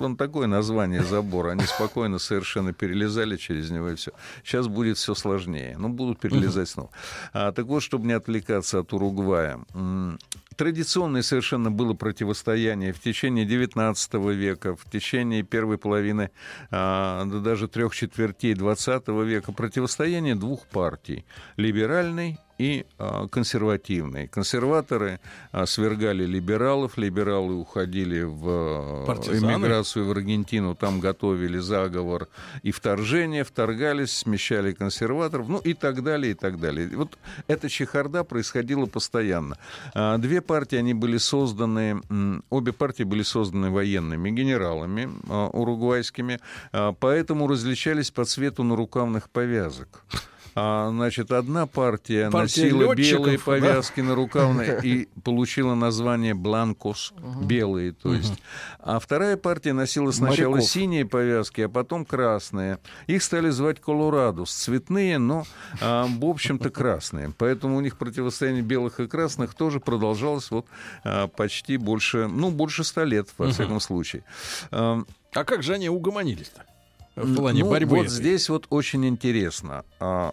он 0.00 0.16
такое 0.16 0.46
название 0.46 1.02
забора, 1.02 1.50
они 1.52 1.64
спокойно 1.64 2.18
совершенно 2.18 2.72
перелезали 2.72 3.36
через 3.36 3.70
него 3.70 3.90
и 3.90 3.94
все. 3.96 4.12
Сейчас 4.44 4.68
будет 4.68 4.96
все 4.98 5.14
сложнее, 5.14 5.76
ну, 5.78 5.88
будут 5.88 6.20
перелезать 6.20 6.68
снова. 6.68 6.90
А, 7.32 7.52
так 7.52 7.66
вот, 7.66 7.82
чтобы 7.82 8.06
не 8.06 8.12
отвлекаться 8.12 8.80
от 8.80 8.92
Уругвая, 8.92 9.58
Традиционное 10.56 11.22
совершенно 11.22 11.70
было 11.70 11.94
противостояние 11.94 12.92
в 12.92 13.00
течение 13.00 13.46
XIX 13.46 14.32
века, 14.34 14.76
в 14.76 14.90
течение 14.90 15.42
первой 15.42 15.78
половины, 15.78 16.30
а, 16.70 17.24
да 17.24 17.38
даже 17.38 17.68
трех 17.68 17.94
четвертей 17.94 18.54
XX 18.54 19.24
века, 19.24 19.52
противостояние 19.52 20.34
двух 20.34 20.66
партий– 20.66 21.24
либеральной 21.56 22.38
и 22.58 22.86
а, 22.98 23.26
консервативной. 23.28 24.28
Консерваторы 24.28 25.20
а, 25.50 25.66
свергали 25.66 26.24
либералов, 26.24 26.96
либералы 26.96 27.54
уходили 27.54 28.22
в 28.22 28.44
а, 28.46 29.04
Партизаны. 29.06 29.52
эмиграцию 29.52 30.06
в 30.06 30.10
Аргентину, 30.10 30.74
там 30.74 31.00
готовили 31.00 31.58
заговор 31.58 32.28
и 32.62 32.70
вторжение, 32.70 33.44
вторгались, 33.44 34.12
смещали 34.12 34.72
консерваторов, 34.72 35.48
ну 35.48 35.58
и 35.58 35.74
так 35.74 36.02
далее, 36.02 36.32
и 36.32 36.34
так 36.34 36.60
далее. 36.60 36.88
Вот 36.96 37.18
эта 37.48 37.68
чехарда 37.68 38.24
происходила 38.24 38.86
постоянно. 38.86 39.56
Две 40.18 40.40
партии, 40.40 40.76
они 40.76 40.94
были 40.94 41.16
созданы, 41.16 42.00
обе 42.50 42.72
партии 42.72 43.04
были 43.04 43.22
созданы 43.22 43.70
военными 43.70 44.30
генералами 44.30 45.10
уругвайскими, 45.28 46.40
поэтому 47.00 47.48
различались 47.48 48.10
по 48.10 48.24
цвету 48.24 48.62
нарукавных 48.62 49.30
повязок. 49.30 50.04
А, 50.54 50.90
значит, 50.90 51.32
одна 51.32 51.66
партия, 51.66 52.30
Партия 52.30 52.64
носила 52.64 52.82
лётчиков, 52.94 53.20
белые 53.20 53.38
да? 53.38 53.44
повязки 53.44 54.00
на 54.00 54.14
рукавные 54.14 54.80
и 54.82 55.08
получила 55.24 55.74
название 55.74 56.34
бланкос, 56.34 57.14
белые, 57.42 57.92
то 57.92 58.12
есть. 58.12 58.34
А 58.78 58.98
вторая 58.98 59.36
партия 59.36 59.72
носила 59.72 60.10
сначала 60.10 60.52
Моряков. 60.52 60.70
синие 60.70 61.06
повязки, 61.06 61.62
а 61.62 61.68
потом 61.68 62.04
красные. 62.04 62.78
Их 63.06 63.22
стали 63.22 63.50
звать 63.50 63.80
колорадус, 63.80 64.52
цветные, 64.52 65.18
но, 65.18 65.44
а, 65.80 66.06
в 66.06 66.24
общем-то, 66.24 66.70
красные. 66.70 67.32
Поэтому 67.38 67.76
у 67.76 67.80
них 67.80 67.96
противостояние 67.96 68.62
белых 68.62 69.00
и 69.00 69.06
красных 69.06 69.54
тоже 69.54 69.80
продолжалось 69.80 70.50
вот 70.50 70.66
а, 71.04 71.28
почти 71.28 71.76
больше, 71.78 72.28
ну, 72.28 72.50
больше 72.50 72.84
ста 72.84 73.04
лет, 73.04 73.28
во 73.38 73.50
всяком 73.50 73.80
случае. 73.80 74.24
А, 74.70 75.02
А 75.34 75.44
как 75.44 75.62
же 75.62 75.72
они 75.74 75.88
угомонились-то? 75.88 76.64
В 77.14 77.36
плане 77.36 77.62
ну, 77.64 77.70
борьбы. 77.70 77.96
Вот 77.96 78.06
этой? 78.06 78.14
здесь 78.14 78.48
вот 78.48 78.66
очень 78.70 79.06
интересно. 79.06 79.84
А, 80.00 80.32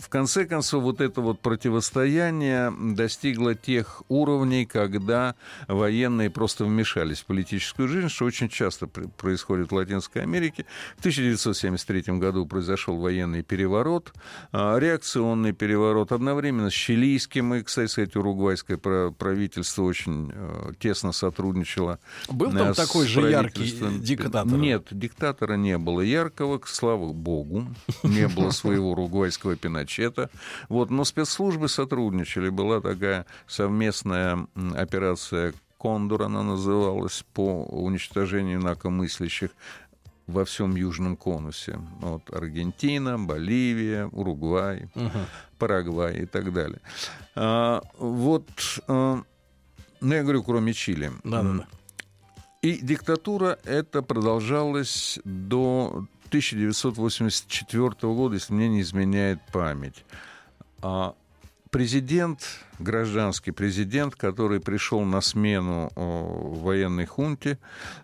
В 0.00 0.08
конце 0.08 0.44
концов, 0.44 0.82
вот 0.82 1.00
это 1.00 1.20
вот 1.20 1.40
противостояние 1.40 2.72
достигло 2.94 3.54
тех 3.54 4.02
уровней, 4.08 4.66
когда 4.66 5.34
военные 5.68 6.30
просто 6.30 6.64
вмешались 6.64 7.20
в 7.20 7.26
политическую 7.26 7.88
жизнь, 7.88 8.08
что 8.08 8.24
очень 8.24 8.48
часто 8.48 8.86
происходит 8.86 9.70
в 9.70 9.74
Латинской 9.74 10.22
Америке. 10.22 10.66
В 10.96 11.00
1973 11.00 12.18
году 12.18 12.46
произошел 12.46 12.96
военный 12.96 13.42
переворот, 13.42 14.12
а, 14.52 14.78
реакционный 14.78 15.52
переворот, 15.52 16.12
одновременно 16.12 16.70
с 16.70 16.74
чилийским, 16.74 17.54
и, 17.54 17.62
кстати 17.62 17.90
сказать, 17.90 18.16
уругвайское 18.16 18.78
правительство 18.78 19.82
очень 19.82 20.32
э, 20.34 20.72
тесно 20.78 21.12
сотрудничало 21.12 21.98
Был 22.28 22.52
там 22.52 22.74
такой 22.74 23.06
же 23.06 23.20
яркий 23.30 23.72
диктатор? 23.98 24.46
Нет, 24.58 24.88
диктатора 24.90 25.54
не 25.54 25.78
было 25.78 26.00
яркого, 26.00 26.58
к- 26.58 26.68
слава 26.68 27.12
богу. 27.12 27.66
Не 28.02 28.28
было 28.28 28.50
своего 28.50 28.92
уругвайского 28.92 29.56
Пиночета. 29.82 30.30
Вот, 30.68 30.90
но 30.90 31.04
спецслужбы 31.04 31.68
сотрудничали. 31.68 32.48
Была 32.48 32.80
такая 32.80 33.26
совместная 33.46 34.46
операция 34.74 35.54
«Кондор», 35.78 36.22
она 36.22 36.42
называлась, 36.42 37.24
по 37.34 37.64
уничтожению 37.64 38.60
инакомыслящих 38.60 39.50
во 40.26 40.44
всем 40.44 40.76
Южном 40.76 41.16
конусе. 41.16 41.78
Вот, 42.00 42.32
Аргентина, 42.32 43.18
Боливия, 43.18 44.06
Уругвай, 44.06 44.88
Парагвай 45.58 46.18
и 46.18 46.26
так 46.26 46.52
далее. 46.52 46.80
А, 47.34 47.82
вот, 47.98 48.48
а, 48.86 49.22
ну, 50.00 50.14
я 50.14 50.22
говорю, 50.22 50.44
кроме 50.44 50.72
Чили. 50.72 51.10
Да-да-да. 51.24 51.66
И 52.62 52.78
диктатура 52.80 53.58
это 53.64 54.02
продолжалась 54.02 55.18
до 55.24 56.06
1984 56.32 57.90
года, 58.14 58.34
если 58.36 58.54
мне 58.54 58.68
не 58.68 58.80
изменяет 58.80 59.38
память. 59.52 60.04
А 60.80 61.14
президент, 61.70 62.40
гражданский 62.78 63.50
президент, 63.50 64.14
который 64.14 64.60
пришел 64.60 65.02
на 65.02 65.20
смену 65.20 65.92
военной 65.94 67.04
хунте, 67.04 67.58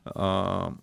а, 0.05 0.75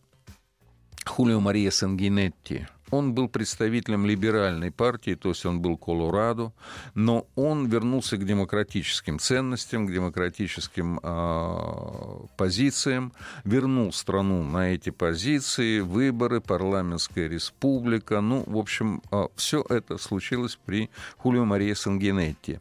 Хулио 1.06 1.40
Мария 1.40 1.70
Сангинетти, 1.70 2.68
он 2.92 3.14
был 3.14 3.28
представителем 3.28 4.06
либеральной 4.06 4.72
партии, 4.72 5.16
то 5.16 5.30
есть 5.30 5.46
он 5.46 5.60
был 5.62 5.78
Колорадо, 5.78 6.52
но 6.94 7.28
он 7.36 7.68
вернулся 7.68 8.18
к 8.18 8.26
демократическим 8.26 9.20
ценностям, 9.20 9.88
к 9.88 9.92
демократическим 9.92 11.00
а, 11.02 12.26
позициям, 12.38 13.12
вернул 13.44 13.92
страну 13.92 14.44
на 14.44 14.74
эти 14.74 14.92
позиции, 14.92 15.80
выборы, 15.80 16.42
парламентская 16.42 17.28
республика. 17.28 18.22
Ну, 18.22 18.44
в 18.46 18.58
общем, 18.58 19.02
все 19.36 19.66
это 19.70 19.98
случилось 19.98 20.58
при 20.66 20.90
Хулио 21.18 21.46
Мария 21.46 21.76
Сангинетти. 21.76 22.60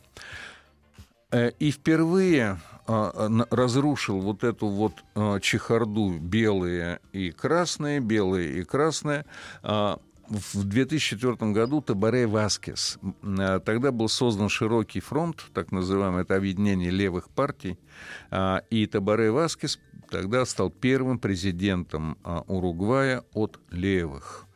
Э, 1.30 1.50
И 1.58 1.70
впервые 1.70 2.60
а, 2.86 3.46
разрушил 3.50 4.20
вот 4.20 4.44
эту 4.44 4.66
вот 4.66 4.92
а, 5.14 5.40
чехарду 5.40 6.18
белые 6.18 7.00
и 7.12 7.30
красные, 7.30 8.00
белые 8.00 8.60
и 8.60 8.64
красные. 8.64 9.24
В 10.28 10.64
2004 10.64 11.52
году 11.52 11.82
Табаре 11.82 12.26
Васкес. 12.26 12.98
А, 13.22 13.60
Тогда 13.60 13.92
был 13.92 14.08
создан 14.08 14.48
широкий 14.48 15.00
фронт, 15.00 15.44
так 15.52 15.70
называемый, 15.70 16.22
это 16.22 16.36
объединение 16.36 16.90
левых 16.90 17.28
партий. 17.28 17.78
а, 18.30 18.62
И 18.70 18.86
Табаре 18.86 19.30
Васкес 19.30 19.78
тогда 20.10 20.46
стал 20.46 20.70
первым 20.70 21.18
президентом 21.18 22.16
а, 22.24 22.42
Уругвая 22.46 23.24
от 23.34 23.60
левых. 23.70 24.46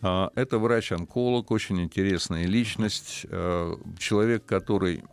Это 0.00 0.58
врач-онколог, 0.58 1.50
очень 1.50 1.82
интересная 1.82 2.46
личность, 2.46 3.26
человек, 3.98 4.46
который 4.46 5.04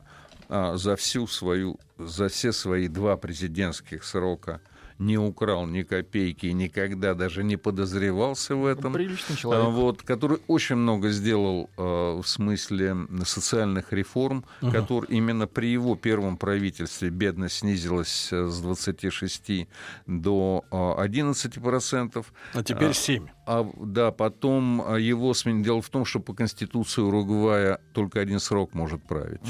за 0.47 0.95
всю 0.95 1.28
свою, 1.28 1.78
за 1.97 2.30
все 2.30 2.54
свои 2.54 2.88
два 2.88 3.17
президентских 3.17 4.06
срока 4.06 4.62
не 4.99 5.17
украл 5.17 5.65
ни 5.65 5.84
копейки 5.84 6.47
и 6.47 6.53
никогда 6.53 7.13
даже 7.13 7.43
не 7.43 7.58
подозревался 7.58 8.56
в 8.56 8.65
этом. 8.65 8.93
Приличный 8.93 9.36
А, 9.36 9.38
человек. 9.38 9.69
Вот, 9.69 10.01
который 10.03 10.39
очень 10.47 10.75
много 10.75 11.10
сделал 11.10 11.69
а, 11.77 12.21
в 12.21 12.27
смысле 12.27 12.95
социальных 13.25 13.93
реформ, 13.93 14.45
который 14.62 15.08
именно 15.10 15.47
при 15.47 15.67
его 15.67 15.95
первом 15.95 16.38
правительстве 16.38 17.10
бедность 17.10 17.58
снизилась 17.60 18.29
э, 18.32 18.47
с 18.47 18.60
26 18.62 19.67
до 20.08 20.63
а, 20.71 20.95
11 20.99 21.62
процентов. 21.62 22.34
А 22.53 22.63
теперь 22.63 22.93
7. 22.93 23.27
А, 23.45 23.69
да, 23.79 24.12
потом 24.12 24.82
а, 24.86 24.95
его 24.95 25.34
сменили. 25.34 25.63
Дело 25.63 25.82
в 25.82 25.89
том, 25.89 26.06
что 26.06 26.19
по 26.19 26.34
конституции 26.34 27.01
Уругвая 27.01 27.79
только 27.93 28.19
один 28.19 28.39
срок 28.39 28.73
может 28.73 29.03
править. 29.03 29.41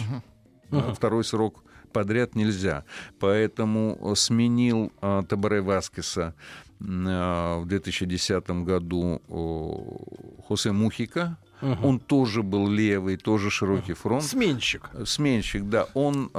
А 0.72 0.94
Второй 0.94 1.24
срок 1.24 1.64
подряд 1.94 2.36
нельзя. 2.36 2.84
Поэтому 3.20 3.98
э, 4.02 4.16
сменил 4.16 4.92
а, 5.02 5.24
Табаре 5.24 5.62
Васкеса 5.62 6.36
а, 6.82 7.60
в 7.60 7.68
2010 7.68 8.50
году 8.66 9.22
Хосе 10.48 10.72
Мухика. 10.72 11.38
Он 11.62 11.98
тоже 11.98 12.44
был 12.44 12.68
левый, 12.68 13.16
тоже 13.16 13.50
широкий 13.50 13.94
фронт. 13.94 14.24
Сменщик. 14.24 14.90
Сменщик, 15.06 15.64
да. 15.70 15.88
Он 15.94 16.30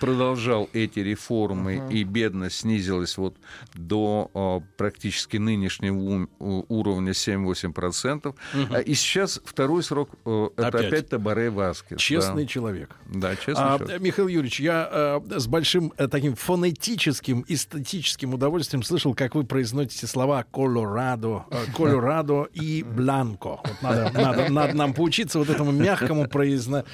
продолжал 0.00 0.68
эти 0.72 1.00
реформы, 1.00 1.82
и 1.90 2.04
бедность 2.04 2.56
снизилась 2.60 3.16
вот 3.18 3.36
до 3.74 4.30
а, 4.34 4.60
практически 4.76 5.36
нынешнего 5.36 6.26
уровня 6.38 7.12
7-8%. 7.12 8.34
А, 8.70 8.78
И 8.80 8.94
сейчас 8.94 9.40
второй 9.44 9.82
срок 9.82 10.10
э, 10.24 10.48
это 10.56 10.66
Опять. 10.68 10.84
опять, 10.86 11.08
Табаре 11.08 11.50
Васкес. 11.50 11.98
Честный 12.00 12.42
да. 12.44 12.48
человек. 12.48 12.90
Да, 13.06 13.36
честный 13.36 13.54
А, 13.56 13.78
человек. 13.78 14.00
Михаил 14.00 14.28
Юрьевич, 14.28 14.60
я 14.60 15.20
э, 15.30 15.38
с 15.38 15.46
большим 15.46 15.92
э, 15.96 16.08
таким 16.08 16.34
фонетическим, 16.34 17.44
эстетическим 17.48 18.34
удовольствием 18.34 18.82
слышал, 18.82 19.14
как 19.14 19.34
вы 19.34 19.44
произносите 19.44 20.06
слова 20.06 20.44
Колорадо, 20.50 21.44
Колорадо 21.76 22.48
и 22.52 22.82
Бланко. 22.82 23.60
Вот 23.64 23.82
надо, 23.82 24.10
надо- 24.14 24.52
надо 24.52 24.74
нам 24.76 24.92
поучиться 24.94 25.38
вот 25.38 25.48
этому 25.50 25.72
мягкому 25.72 26.24
произно- 26.26 26.84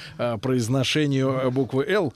произношению 0.41 1.51
буквы 1.51 1.85
«Л» 1.87 2.13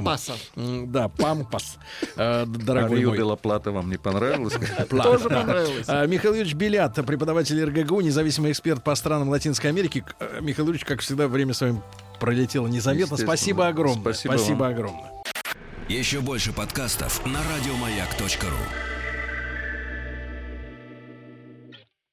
латинскому. 0.00 0.38
Пампаса. 0.56 0.86
Да, 0.86 1.08
пампас, 1.08 1.78
э, 2.16 2.44
дорогой 2.46 2.98
Рио 3.00 3.08
мой. 3.10 3.18
де 3.18 3.24
ла 3.24 3.36
Плата 3.36 3.70
вам 3.70 3.90
не 3.90 3.96
понравилось? 3.96 4.54
Тоже 4.90 5.28
понравилось. 5.28 5.84
А, 5.88 6.06
Михаил 6.06 6.34
Юрьевич 6.34 6.54
Белят, 6.54 6.94
преподаватель 7.06 7.62
РГГУ, 7.64 8.00
независимый 8.00 8.52
эксперт 8.52 8.82
по 8.82 8.94
странам 8.94 9.28
Латинской 9.28 9.70
Америки. 9.70 10.04
Э, 10.20 10.38
Михаил 10.40 10.66
Юрьевич, 10.66 10.86
как 10.86 11.00
всегда, 11.00 11.28
время 11.28 11.54
с 11.54 11.60
вами 11.60 11.82
пролетело 12.20 12.66
незаметно. 12.66 13.16
Спасибо 13.16 13.68
огромное. 13.68 14.12
Спасибо 14.12 14.62
вам. 14.62 14.72
огромное. 14.72 15.10
Еще 15.88 16.20
больше 16.20 16.52
подкастов 16.52 17.24
на 17.26 17.40
радиомаяк.ру. 17.42 18.91